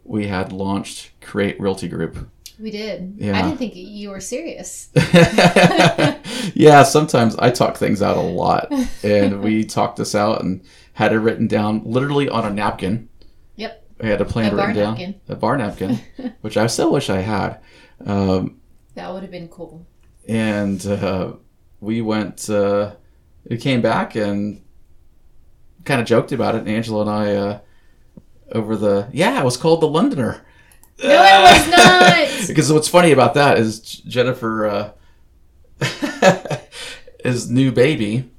we 0.04 0.28
had 0.28 0.52
launched 0.52 1.12
Create 1.22 1.60
Realty 1.60 1.88
Group. 1.88 2.30
We 2.60 2.72
did. 2.72 3.16
Yeah. 3.18 3.38
I 3.38 3.42
didn't 3.42 3.58
think 3.58 3.76
you 3.76 4.10
were 4.12 4.22
serious. 4.22 4.90
yeah, 6.54 6.84
sometimes 6.84 7.36
I 7.38 7.50
talk 7.52 7.78
things 7.78 8.02
out 8.02 8.16
a 8.18 8.22
lot, 8.22 8.72
and 9.04 9.42
we 9.42 9.64
talked 9.66 9.98
this 9.98 10.16
out 10.16 10.42
and 10.42 10.62
had 10.94 11.12
it 11.12 11.20
written 11.20 11.48
down 11.48 11.82
literally 11.84 12.30
on 12.30 12.46
a 12.46 12.50
napkin. 12.50 13.10
I 14.02 14.08
had 14.08 14.20
a 14.22 14.26
plan 14.26 14.54
A 14.54 14.56
written 14.56 14.76
down, 14.76 14.94
napkin. 14.96 15.22
a 15.30 15.36
bar 15.36 15.58
napkin, 15.58 16.00
which 16.42 16.58
I 16.58 16.68
still 16.68 16.92
wish 16.92 17.10
I 17.10 17.22
had. 17.22 17.60
Um, 18.06 18.60
That 18.96 19.14
would 19.14 19.22
have 19.24 19.32
been 19.32 19.48
cool. 19.48 19.86
and 20.28 20.86
uh, 20.86 21.34
we 21.80 22.02
went. 22.02 22.50
Uh, 22.50 22.96
we 23.50 23.58
came 23.58 23.82
back 23.82 24.16
and 24.16 24.62
kind 25.86 26.02
of 26.02 26.08
joked 26.08 26.32
about 26.32 26.56
it. 26.56 26.60
And 26.60 26.70
Angela 26.70 27.02
and 27.02 27.10
I 27.10 27.36
uh, 27.36 27.60
over 28.52 28.76
the 28.76 29.08
yeah, 29.14 29.40
it 29.40 29.46
was 29.46 29.56
called 29.58 29.82
the 29.82 29.88
Londoner. 29.88 30.44
No, 31.04 31.10
it 31.10 31.42
was 31.44 31.68
not. 32.42 32.48
because 32.48 32.72
what's 32.74 32.88
funny 32.88 33.12
about 33.12 33.34
that 33.36 33.58
is 33.60 33.80
Jennifer, 33.80 34.66
uh, 34.66 34.92
his 37.24 37.50
new 37.50 37.72
baby 37.72 38.30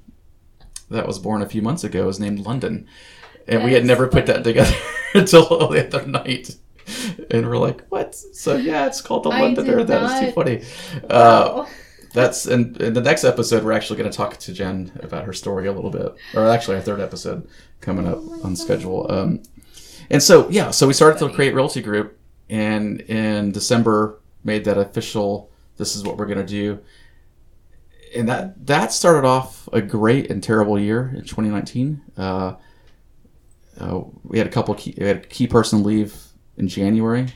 that 0.90 1.06
was 1.06 1.18
born 1.18 1.42
a 1.42 1.48
few 1.48 1.62
months 1.62 1.84
ago 1.84 2.08
is 2.08 2.18
named 2.20 2.40
London, 2.40 2.86
and 3.48 3.64
we 3.64 3.72
had 3.72 3.84
never 3.84 4.06
put 4.06 4.26
that 4.26 4.44
together 4.44 4.74
until 5.16 5.68
the 5.68 5.86
other 5.86 6.06
night. 6.06 6.56
And 7.30 7.46
we're 7.46 7.58
like, 7.58 7.86
"What?" 7.88 8.14
So 8.14 8.56
yeah, 8.56 8.86
it's 8.86 9.00
called 9.00 9.24
the 9.24 9.30
I 9.30 9.40
Londoner. 9.40 9.82
That 9.82 10.02
was 10.02 10.20
too 10.20 10.30
funny. 10.32 10.62
Uh, 11.10 11.66
that's 12.14 12.46
in, 12.46 12.76
in 12.80 12.94
the 12.94 13.00
next 13.00 13.24
episode. 13.24 13.64
We're 13.64 13.72
actually 13.72 13.98
going 13.98 14.10
to 14.10 14.16
talk 14.16 14.38
to 14.38 14.52
Jen 14.52 14.92
about 15.02 15.24
her 15.24 15.32
story 15.32 15.66
a 15.66 15.72
little 15.72 15.90
bit, 15.90 16.14
or 16.34 16.48
actually 16.48 16.76
our 16.76 16.82
third 16.82 17.00
episode 17.00 17.46
coming 17.80 18.06
up 18.06 18.18
Oh 18.18 18.40
on 18.44 18.56
schedule. 18.56 19.10
Um, 19.10 19.42
and 20.10 20.22
so 20.22 20.48
yeah, 20.48 20.70
so 20.70 20.86
we 20.86 20.92
started 20.92 21.18
to 21.18 21.26
Funny. 21.26 21.34
create 21.34 21.54
Realty 21.54 21.82
Group, 21.82 22.18
and 22.48 23.00
in 23.02 23.52
December 23.52 24.20
made 24.44 24.64
that 24.64 24.78
official. 24.78 25.50
This 25.76 25.94
is 25.94 26.04
what 26.04 26.16
we're 26.16 26.26
going 26.26 26.38
to 26.38 26.46
do, 26.46 26.78
and 28.16 28.28
that 28.28 28.66
that 28.66 28.92
started 28.92 29.26
off 29.26 29.68
a 29.72 29.82
great 29.82 30.30
and 30.30 30.42
terrible 30.42 30.78
year 30.78 31.12
in 31.14 31.22
2019. 31.22 32.00
Uh, 32.16 32.54
uh, 33.80 34.00
we 34.24 34.38
had 34.38 34.46
a 34.46 34.50
couple 34.50 34.74
key, 34.74 34.94
we 34.98 35.06
had 35.06 35.16
a 35.18 35.20
key 35.20 35.46
person 35.46 35.82
leave 35.82 36.16
in 36.56 36.68
January 36.68 37.26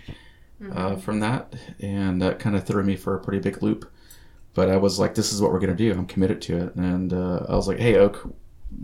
uh, 0.73 0.97
from 0.97 1.21
that, 1.21 1.55
and 1.81 2.21
that 2.23 2.39
kind 2.39 2.57
of 2.57 2.67
threw 2.67 2.83
me 2.83 2.97
for 2.97 3.15
a 3.15 3.21
pretty 3.21 3.39
big 3.41 3.63
loop. 3.63 3.91
But 4.55 4.69
I 4.69 4.77
was 4.77 4.99
like, 4.99 5.15
"This 5.15 5.33
is 5.33 5.41
what 5.41 5.53
we're 5.53 5.61
gonna 5.61 5.75
do. 5.75 5.93
I'm 5.93 6.07
committed 6.07 6.43
to 6.43 6.57
it." 6.67 6.75
And 6.75 7.13
uh, 7.13 7.47
I 7.49 7.55
was 7.55 7.69
like, 7.69 7.79
"Hey, 7.79 7.97
Oak," 7.97 8.33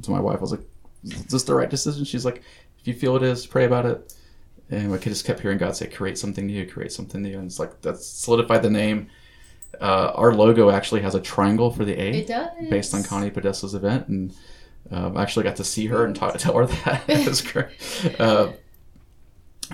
to 0.03 0.11
my 0.11 0.21
wife, 0.21 0.39
I 0.39 0.41
was 0.41 0.53
like, 0.53 0.67
"Is 1.05 1.25
this 1.25 1.43
the 1.43 1.55
right 1.55 1.69
decision?" 1.69 2.05
She's 2.05 2.25
like, 2.25 2.43
"If 2.79 2.87
you 2.87 2.95
feel 2.95 3.17
it 3.17 3.23
is, 3.23 3.47
pray 3.47 3.65
about 3.65 3.87
it." 3.87 4.15
And 4.71 4.93
I 4.93 4.99
just 4.99 5.25
kept 5.25 5.41
hearing 5.41 5.59
God 5.59 5.77
say, 5.77 5.87
"Create 5.89 6.19
something 6.19 6.47
new, 6.47 6.67
create 6.67 6.93
something 6.93 7.23
new," 7.23 7.39
and 7.39 7.47
it's 7.47 7.59
like 7.59 7.81
that 7.83 7.99
solidified 7.99 8.63
the 8.63 8.71
name. 8.71 9.09
Uh, 9.81 10.13
our 10.15 10.33
logo 10.35 10.71
actually 10.71 11.03
has 11.03 11.15
a 11.15 11.21
triangle 11.21 11.71
for 11.71 11.85
the 11.85 12.01
A 12.01 12.21
It 12.21 12.27
does. 12.29 12.49
based 12.71 12.95
on 12.95 13.03
Connie 13.03 13.31
Podesta's 13.31 13.75
event, 13.75 14.09
and 14.09 14.35
um, 14.91 15.17
I 15.17 15.23
actually 15.23 15.45
got 15.45 15.57
to 15.57 15.65
see 15.65 15.87
her 15.87 16.05
and 16.05 16.15
talk, 16.15 16.35
tell 16.39 16.57
her 16.57 16.67
that. 16.67 17.03
it 17.09 17.27
was 17.29 17.43
great. 17.43 17.69
Uh, 18.19 18.53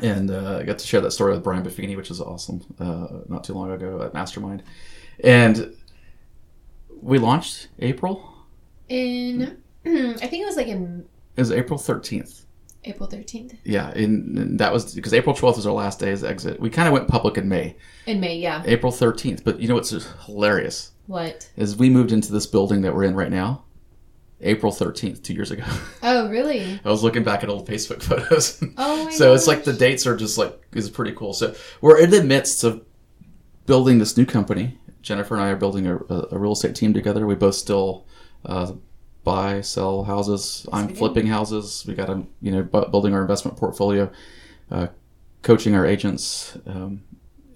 and 0.00 0.30
uh, 0.30 0.58
I 0.58 0.62
got 0.62 0.78
to 0.78 0.86
share 0.86 1.00
that 1.02 1.10
story 1.10 1.32
with 1.32 1.42
Brian 1.44 1.62
Buffini, 1.62 1.96
which 1.96 2.10
is 2.10 2.20
awesome, 2.20 2.62
uh, 2.80 3.08
not 3.28 3.44
too 3.44 3.52
long 3.52 3.70
ago 3.72 4.00
at 4.02 4.14
Mastermind. 4.14 4.62
And 5.22 5.74
we 7.00 7.18
launched 7.18 7.68
April. 7.78 8.28
In, 8.88 9.58
I 9.86 10.14
think 10.14 10.42
it 10.42 10.46
was 10.46 10.56
like 10.56 10.68
in 10.68 11.04
It 11.36 11.40
was 11.40 11.52
April 11.52 11.78
13th. 11.78 12.44
April 12.84 13.08
13th. 13.08 13.56
Yeah, 13.64 13.90
and, 13.90 14.36
and 14.38 14.58
that 14.58 14.72
was 14.72 14.94
because 14.94 15.14
April 15.14 15.36
12th 15.36 15.56
was 15.56 15.66
our 15.66 15.72
last 15.72 16.00
day 16.00 16.10
as 16.10 16.24
exit. 16.24 16.58
We 16.58 16.68
kind 16.68 16.88
of 16.88 16.92
went 16.92 17.06
public 17.06 17.38
in 17.38 17.48
May, 17.48 17.76
In 18.06 18.18
May, 18.18 18.38
yeah. 18.38 18.62
April 18.66 18.90
13th. 18.90 19.44
But 19.44 19.60
you 19.60 19.68
know 19.68 19.74
what's 19.74 19.90
hilarious 20.26 20.90
What? 21.06 21.48
is 21.56 21.76
we 21.76 21.90
moved 21.90 22.10
into 22.10 22.32
this 22.32 22.46
building 22.46 22.82
that 22.82 22.92
we're 22.94 23.04
in 23.04 23.14
right 23.14 23.30
now, 23.30 23.62
April 24.42 24.72
13th, 24.72 25.22
two 25.22 25.34
years 25.34 25.50
ago. 25.50 25.64
Oh, 26.04 26.28
really? 26.28 26.80
I 26.84 26.90
was 26.90 27.02
looking 27.04 27.22
back 27.22 27.42
at 27.44 27.48
old 27.48 27.68
Facebook 27.68 28.02
photos. 28.08 28.62
Oh 28.76 29.04
my 29.04 29.10
so 29.12 29.34
it's 29.34 29.46
like 29.46 29.64
the 29.64 29.72
dates 29.72 30.06
are 30.06 30.16
just 30.16 30.36
like 30.36 30.60
is 30.72 30.90
pretty 30.90 31.12
cool. 31.12 31.32
So 31.32 31.54
we're 31.80 31.98
in 32.00 32.10
the 32.10 32.22
midst 32.24 32.64
of 32.64 32.84
building 33.66 33.98
this 33.98 34.16
new 34.16 34.26
company. 34.26 34.78
Jennifer 35.00 35.34
and 35.34 35.42
I 35.42 35.48
are 35.50 35.56
building 35.56 35.86
a, 35.86 35.96
a, 35.96 36.28
a 36.32 36.38
real 36.38 36.52
estate 36.52 36.74
team 36.74 36.92
together. 36.92 37.26
We 37.26 37.34
both 37.36 37.54
still 37.54 38.06
uh, 38.44 38.72
buy, 39.24 39.60
sell 39.60 40.04
houses. 40.04 40.66
I'm 40.72 40.88
flipping 40.88 41.26
houses. 41.28 41.84
We 41.86 41.94
got 41.94 42.06
to 42.06 42.26
you 42.40 42.50
know 42.52 42.62
bu- 42.62 42.88
building 42.90 43.14
our 43.14 43.22
investment 43.22 43.56
portfolio, 43.56 44.10
uh, 44.70 44.88
coaching 45.42 45.74
our 45.74 45.86
agents, 45.86 46.56
um, 46.66 47.02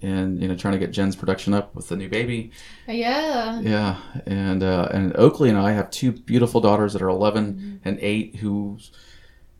and 0.01 0.41
you 0.41 0.47
know 0.47 0.55
trying 0.55 0.73
to 0.73 0.79
get 0.79 0.91
Jen's 0.91 1.15
production 1.15 1.53
up 1.53 1.73
with 1.75 1.89
the 1.89 1.95
new 1.95 2.09
baby. 2.09 2.51
Yeah. 2.87 3.59
Yeah, 3.61 3.97
and 4.25 4.63
uh, 4.63 4.89
and 4.91 5.15
Oakley 5.15 5.49
and 5.49 5.57
I 5.57 5.71
have 5.71 5.89
two 5.91 6.11
beautiful 6.11 6.61
daughters 6.61 6.93
that 6.93 7.01
are 7.01 7.09
11 7.09 7.81
and 7.83 7.99
eight 8.01 8.37
who 8.37 8.79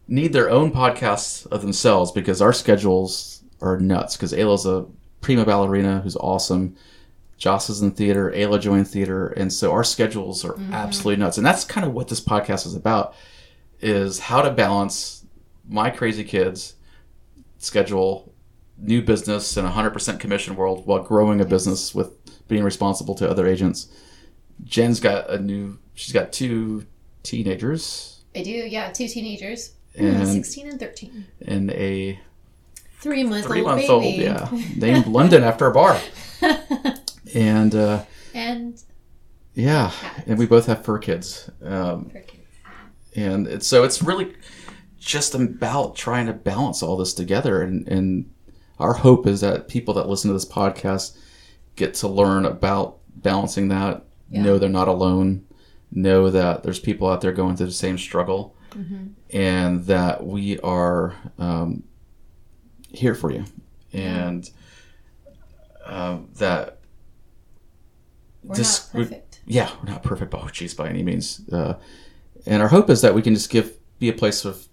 need 0.08 0.34
their 0.34 0.50
own 0.50 0.72
podcasts 0.72 1.46
of 1.48 1.62
themselves 1.62 2.12
because 2.12 2.42
our 2.42 2.54
schedules 2.54 3.44
are 3.62 3.78
nuts. 3.80 4.16
Because 4.16 4.34
Ayla's 4.34 4.66
a 4.66 4.86
prima 5.22 5.46
ballerina 5.46 6.02
who's 6.02 6.16
awesome. 6.16 6.76
Joss 7.38 7.70
is 7.70 7.82
in 7.82 7.92
theater. 7.92 8.32
Ayla 8.36 8.60
joined 8.60 8.88
theater, 8.88 9.28
and 9.28 9.54
so 9.54 9.72
our 9.72 9.84
schedules 9.84 10.44
are 10.44 10.58
absolutely 10.72 11.22
nuts. 11.22 11.38
And 11.38 11.46
that's 11.46 11.64
kind 11.64 11.86
of 11.86 11.94
what 11.94 12.08
this 12.08 12.22
podcast 12.22 12.66
is 12.66 12.76
about: 12.76 13.14
is 13.80 14.20
how 14.20 14.42
to 14.42 14.50
balance 14.50 15.26
my 15.70 15.90
crazy 15.90 16.24
kids 16.24 16.76
schedule, 17.60 18.34
new 18.78 19.02
business, 19.02 19.58
and 19.58 19.68
100% 19.68 20.20
commission 20.20 20.56
world 20.56 20.86
while 20.86 21.02
growing 21.04 21.42
a 21.42 21.46
business 21.46 21.94
with 21.96 22.12
being 22.48 22.64
responsible 22.64 23.16
to 23.16 23.30
other 23.30 23.48
agents. 23.48 23.88
Jen's 24.64 25.00
got 25.00 25.30
a 25.30 25.40
new. 25.40 25.80
She's 25.94 26.14
got 26.14 26.32
two 26.34 26.86
teenagers 27.24 28.14
I 28.36 28.44
do, 28.44 28.52
yeah. 28.52 28.92
Two 28.92 29.08
teenagers. 29.08 29.74
And- 29.98 30.28
16 30.28 30.70
and 30.70 30.80
13. 30.80 31.26
and 31.46 31.72
a 31.72 32.20
Three 33.00 33.24
month 33.24 33.46
three 33.46 33.60
old 33.60 33.68
months 33.68 33.88
baby. 33.88 34.28
old. 34.28 34.52
Yeah, 34.52 34.62
named 34.76 35.08
London 35.08 35.44
after 35.44 35.68
a 35.68 35.72
bar. 35.74 36.00
And 37.34 37.76
uh, 37.76 38.04
and 38.34 38.82
yeah, 39.54 39.92
and 40.26 40.38
we 40.40 40.46
both 40.46 40.66
have 40.68 40.86
fur 40.86 40.98
kids. 40.98 41.50
Um, 41.62 42.10
for 42.10 42.20
kids. 42.22 42.44
and 43.16 43.48
it's, 43.48 43.68
so 43.68 43.84
it's 43.84 44.02
really 44.02 44.34
just 44.98 45.36
about 45.36 45.96
trying 45.98 46.28
to 46.28 46.34
balance 46.34 46.82
all 46.82 46.96
this 46.96 47.14
together 47.14 47.62
and, 47.62 47.86
and 47.90 48.30
our 48.80 48.94
hope 48.94 49.26
is 49.28 49.42
that 49.42 49.68
people 49.68 49.94
that 49.96 50.08
listen 50.08 50.28
to 50.30 50.34
this 50.34 50.46
podcast 50.46 51.18
get 51.76 51.94
to 51.96 52.08
learn 52.08 52.46
about 52.46 52.98
balancing 53.16 53.68
that 53.70 54.04
Yeah. 54.30 54.44
know 54.44 54.58
they're 54.60 54.70
not 54.70 54.88
alone 54.88 55.46
know 55.92 56.30
that 56.30 56.64
there's 56.64 56.80
people 56.80 57.08
out 57.10 57.22
there 57.22 57.32
going 57.32 57.56
through 57.56 57.68
the 57.68 57.72
same 57.72 57.98
struggle 57.98 58.56
and 59.32 59.86
that 59.86 60.26
we 60.26 60.60
are 60.60 61.16
um, 61.40 61.84
here 62.92 63.16
for 63.16 63.32
you 63.32 63.44
and 63.94 64.50
uh, 65.86 66.18
that 66.36 66.78
We're 68.44 68.56
This 68.56 68.94
not 68.94 69.04
perfect. 69.04 69.40
yeah, 69.48 69.72
we're 69.82 69.90
not 69.92 70.04
perfect, 70.04 70.34
oh 70.36 70.48
geez, 70.52 70.74
by 70.76 70.90
any 70.90 71.02
means. 71.02 71.42
Uh, 71.52 71.76
and 72.46 72.62
our 72.62 72.68
hope 72.68 72.90
is 72.90 73.02
that 73.02 73.16
we 73.16 73.22
can 73.24 73.34
just 73.34 73.50
give 73.50 73.78
be 74.00 74.10
a 74.10 74.14
place 74.14 74.46
of 74.46 74.68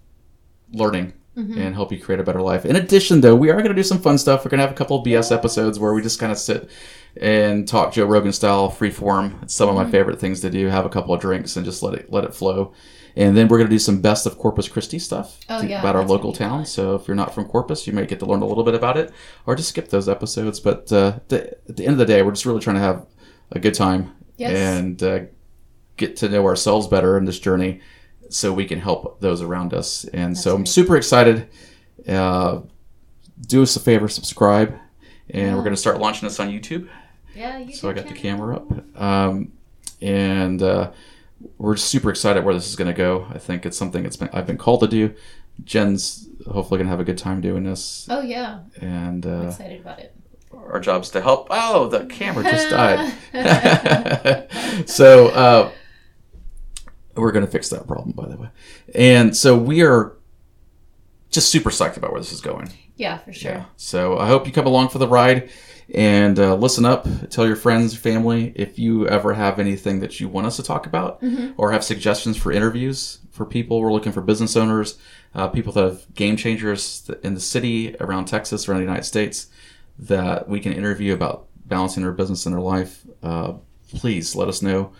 learning 0.71 1.13
and 1.35 1.75
help 1.75 1.91
you 1.91 1.99
create 1.99 2.19
a 2.19 2.23
better 2.23 2.41
life. 2.41 2.65
In 2.65 2.75
addition, 2.77 3.21
though, 3.21 3.35
we 3.35 3.49
are 3.49 3.55
going 3.55 3.67
to 3.67 3.73
do 3.73 3.83
some 3.83 3.99
fun 3.99 4.17
stuff. 4.17 4.45
We're 4.45 4.49
going 4.51 4.59
to 4.59 4.65
have 4.65 4.71
a 4.71 4.77
couple 4.77 4.97
of 4.99 5.05
BS 5.05 5.35
episodes 5.35 5.77
where 5.79 5.93
we 5.93 6.01
just 6.01 6.19
kind 6.19 6.31
of 6.31 6.37
sit 6.37 6.69
and 7.17 7.67
talk 7.67 7.93
Joe 7.93 8.05
Rogan 8.05 8.31
style, 8.33 8.69
free 8.69 8.89
form. 8.91 9.39
It's 9.41 9.53
some 9.53 9.67
of 9.69 9.75
my 9.75 9.89
favorite 9.89 10.19
things 10.19 10.39
to 10.41 10.49
do. 10.49 10.67
Have 10.67 10.85
a 10.85 10.89
couple 10.89 11.13
of 11.13 11.19
drinks 11.21 11.55
and 11.57 11.65
just 11.65 11.83
let 11.83 11.93
it 11.93 12.11
let 12.11 12.23
it 12.23 12.33
flow. 12.33 12.73
And 13.17 13.35
then 13.37 13.47
we're 13.47 13.57
going 13.57 13.69
to 13.69 13.73
do 13.75 13.79
some 13.79 14.01
best 14.01 14.25
of 14.25 14.37
Corpus 14.37 14.67
Christi 14.67 14.99
stuff 14.99 15.39
Oh, 15.47 15.61
yeah, 15.61 15.79
about 15.79 15.95
our 15.95 16.03
local 16.03 16.33
town. 16.33 16.59
fun. 16.59 16.65
So 16.65 16.95
if 16.95 17.07
you're 17.07 17.15
not 17.15 17.33
from 17.33 17.45
Corpus, 17.45 17.87
you 17.87 17.93
may 17.93 18.05
get 18.05 18.19
to 18.19 18.25
learn 18.25 18.41
a 18.41 18.45
little 18.45 18.65
bit 18.65 18.75
about 18.75 18.97
it, 18.97 19.11
or 19.45 19.55
just 19.55 19.69
skip 19.69 19.87
those 19.89 20.09
episodes. 20.09 20.59
But 20.59 20.91
uh, 20.91 21.19
the, 21.29 21.51
at 21.69 21.77
the 21.77 21.85
end 21.85 21.93
of 21.93 21.97
the 21.99 22.05
day, 22.05 22.21
we're 22.23 22.31
just 22.31 22.45
really 22.45 22.59
trying 22.59 22.75
to 22.75 22.81
have 22.81 23.05
a 23.51 23.59
good 23.59 23.73
time 23.73 24.11
Yes. 24.37 24.51
and 24.57 25.01
uh, 25.01 25.19
get 25.95 26.17
to 26.17 26.27
know 26.29 26.45
ourselves 26.45 26.87
better 26.87 27.17
in 27.17 27.23
this 27.23 27.39
journey 27.39 27.79
so 28.29 28.53
we 28.53 28.65
can 28.65 28.79
help 28.79 29.19
those 29.19 29.41
around 29.41 29.73
us. 29.73 30.05
And 30.05 30.37
so 30.37 30.55
I'm 30.55 30.65
super 30.65 30.97
excited. 30.97 31.47
Uh, 32.07 32.61
do 33.47 33.63
us 33.63 33.75
a 33.75 33.79
favor, 33.79 34.07
subscribe. 34.07 34.77
And 35.29 35.55
we're 35.55 35.63
going 35.63 35.73
to 35.73 35.79
start 35.79 35.99
launching 35.99 36.27
this 36.27 36.39
on 36.39 36.49
YouTube. 36.49 36.87
Yeah, 37.35 37.57
you 37.57 37.73
So 37.73 37.89
I 37.89 37.93
got 37.93 38.07
the 38.07 38.13
camera 38.13 38.57
up. 38.57 39.01
Um, 39.01 39.51
and 40.01 40.61
uh, 40.61 40.91
we're 41.57 41.75
super 41.75 42.09
excited 42.09 42.43
where 42.45 42.53
this 42.53 42.67
is 42.67 42.75
going 42.75 42.87
to 42.87 42.97
go. 42.97 43.27
I 43.33 43.39
think 43.39 43.65
it's 43.65 43.77
something 43.77 44.05
it's 44.05 44.17
been, 44.17 44.29
I've 44.31 44.47
been 44.47 44.57
called 44.57 44.81
to 44.81 44.87
do. 44.87 45.13
Jen's 45.63 46.27
hopefully 46.51 46.77
going 46.77 46.87
to 46.87 46.91
have 46.91 46.99
a 46.99 47.03
good 47.05 47.17
time 47.17 47.41
doing 47.41 47.63
this. 47.63 48.07
Oh 48.09 48.21
yeah, 48.21 48.59
And 48.81 49.25
I'm 49.25 49.45
uh, 49.45 49.47
excited 49.47 49.81
about 49.81 49.99
it. 49.99 50.13
our 50.53 50.79
job's 50.79 51.09
to 51.11 51.21
help. 51.21 51.47
Oh, 51.49 51.87
the 51.87 52.05
camera 52.05 52.43
just 52.43 52.69
died. 53.33 54.89
so 54.89 55.27
uh, 55.29 55.71
we're 57.15 57.31
going 57.31 57.45
to 57.45 57.51
fix 57.51 57.69
that 57.69 57.87
problem, 57.87 58.11
by 58.11 58.27
the 58.27 58.37
way. 58.37 58.49
And 58.93 59.35
so 59.35 59.57
we 59.57 59.81
are 59.83 60.13
just 61.29 61.49
super 61.49 61.69
psyched 61.69 61.97
about 61.97 62.11
where 62.11 62.21
this 62.21 62.31
is 62.31 62.41
going. 62.41 62.71
Yeah, 62.95 63.17
for 63.17 63.33
sure. 63.33 63.65
So 63.75 64.17
I 64.17 64.27
hope 64.27 64.47
you 64.47 64.53
come 64.53 64.67
along 64.67 64.89
for 64.89 64.99
the 64.99 65.07
ride 65.07 65.49
and 65.93 66.39
uh, 66.39 66.55
listen 66.55 66.85
up. 66.85 67.07
Tell 67.29 67.45
your 67.45 67.57
friends, 67.57 67.95
family, 67.95 68.53
if 68.55 68.79
you 68.79 69.07
ever 69.07 69.33
have 69.33 69.59
anything 69.59 69.99
that 69.99 70.19
you 70.19 70.29
want 70.29 70.47
us 70.47 70.55
to 70.55 70.63
talk 70.63 70.87
about 70.87 71.21
or 71.57 71.71
have 71.71 71.83
suggestions 71.83 72.37
for 72.37 72.51
interviews 72.51 73.19
for 73.31 73.45
people. 73.45 73.81
We're 73.81 73.91
looking 73.91 74.13
for 74.13 74.21
business 74.21 74.55
owners, 74.55 74.97
uh, 75.33 75.49
people 75.49 75.73
that 75.73 75.83
have 75.83 76.15
game 76.15 76.37
changers 76.37 77.09
in 77.21 77.33
the 77.33 77.41
city, 77.41 77.95
around 77.99 78.25
Texas, 78.25 78.67
around 78.67 78.79
the 78.79 78.85
United 78.85 79.03
States 79.03 79.47
that 79.99 80.47
we 80.47 80.59
can 80.59 80.73
interview 80.73 81.13
about 81.13 81.47
balancing 81.65 82.03
their 82.03 82.13
business 82.13 82.45
and 82.45 82.55
their 82.55 82.61
life. 82.61 83.05
Uh, 83.21 83.53
please 83.89 84.35
let 84.35 84.47
us 84.47 84.61
know. 84.61 84.93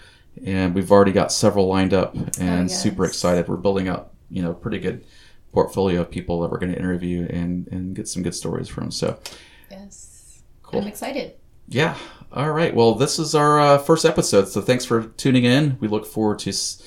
And 0.44 0.74
we've 0.76 0.92
already 0.92 1.12
got 1.12 1.32
several 1.32 1.68
lined 1.68 1.94
up 1.94 2.16
and 2.40 2.70
yes. 2.70 2.82
super 2.82 3.06
excited. 3.06 3.48
We're 3.48 3.56
building 3.58 3.88
up, 3.88 4.14
you 4.30 4.42
know, 4.42 4.54
pretty 4.54 4.80
good 4.80 5.06
portfolio 5.54 6.02
of 6.02 6.12
people 6.12 6.42
that 6.42 6.52
we're 6.52 6.58
going 6.58 6.74
to 6.74 6.78
interview 6.78 7.26
and, 7.30 7.68
and 7.70 7.96
get 7.96 8.08
some 8.08 8.22
good 8.24 8.36
stories 8.36 8.68
from. 8.68 8.92
So, 8.92 9.18
Yes. 9.72 10.42
Cool. 10.64 10.82
I'm 10.82 10.88
excited. 10.88 11.36
yeah. 11.68 11.96
All 12.34 12.52
right. 12.52 12.76
Well, 12.76 12.96
this 12.96 13.18
is 13.18 13.34
our 13.34 13.60
uh, 13.62 13.78
first 13.78 14.04
episode. 14.04 14.50
So 14.50 14.60
thanks 14.60 14.84
for 14.84 15.04
tuning 15.04 15.46
in. 15.46 15.78
We 15.80 15.88
look 15.88 16.06
forward 16.06 16.40
to 16.40 16.50
s- 16.50 16.82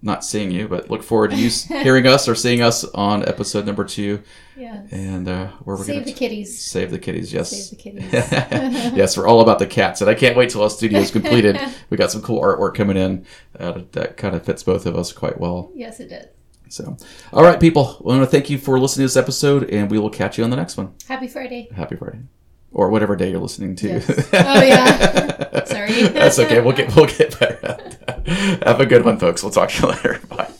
not 0.00 0.24
seeing 0.24 0.50
you, 0.50 0.68
but 0.68 0.90
look 0.90 1.02
forward 1.02 1.32
to 1.32 1.36
you 1.36 1.50
hearing 1.82 2.06
us 2.06 2.28
or 2.28 2.34
seeing 2.34 2.62
us 2.62 2.84
on 2.84 3.26
episode 3.28 3.66
number 3.66 3.84
two. 3.84 4.22
Yes. 4.56 4.92
And 4.92 5.28
uh, 5.28 5.48
where 5.64 5.76
we're 5.76 5.86
going 5.86 5.98
to 6.00 6.04
Save 6.04 6.04
the 6.04 6.12
kitties. 6.12 6.58
save 6.64 6.90
the 6.90 6.98
kitties. 6.98 7.32
Yes. 7.32 7.50
Save 7.50 7.70
the 7.70 7.82
kitties. 7.82 8.12
yes, 8.12 9.16
we're 9.16 9.26
all 9.26 9.40
about 9.40 9.58
the 9.58 9.66
cats, 9.66 10.00
and 10.00 10.08
I 10.10 10.14
can't 10.14 10.36
wait 10.36 10.50
till 10.50 10.62
our 10.62 10.70
studio 10.70 11.00
is 11.00 11.10
completed. 11.10 11.58
we 11.90 11.96
got 11.96 12.10
some 12.10 12.22
cool 12.22 12.40
artwork 12.40 12.74
coming 12.74 12.96
in 12.96 13.26
uh, 13.58 13.80
that 13.92 14.16
kind 14.16 14.34
of 14.36 14.44
fits 14.44 14.62
both 14.62 14.86
of 14.86 14.96
us 14.96 15.12
quite 15.12 15.38
well. 15.40 15.70
yes, 15.74 16.00
it 16.00 16.08
does. 16.10 16.26
So, 16.70 16.96
all 17.32 17.42
right, 17.42 17.58
people, 17.58 17.96
I 18.00 18.08
want 18.08 18.20
to 18.22 18.26
thank 18.26 18.50
you 18.50 18.58
for 18.58 18.78
listening 18.78 19.04
to 19.04 19.14
this 19.14 19.16
episode, 19.16 19.70
and 19.70 19.90
we 19.90 19.98
will 19.98 20.10
catch 20.10 20.36
you 20.36 20.44
on 20.44 20.50
the 20.50 20.56
next 20.56 20.76
one. 20.76 20.92
Happy 21.08 21.26
Friday. 21.26 21.68
Happy 21.74 21.96
Friday, 21.96 22.20
or 22.72 22.88
whatever 22.90 23.16
day 23.16 23.30
you're 23.30 23.40
listening 23.40 23.74
to. 23.76 23.88
Yes. 23.88 24.28
Oh, 24.32 24.62
yeah. 24.62 25.64
Sorry. 25.64 26.02
That's 26.08 26.38
okay. 26.38 26.60
We'll 26.60 26.76
get 26.76 26.94
we'll 26.94 27.06
get 27.06 27.38
better. 27.38 27.58
at 27.66 28.06
that. 28.06 28.62
Have 28.66 28.80
a 28.80 28.86
good 28.86 29.04
one, 29.04 29.18
folks. 29.18 29.42
We'll 29.42 29.52
talk 29.52 29.70
to 29.70 29.82
you 29.82 29.88
later. 29.92 30.20
Bye. 30.28 30.50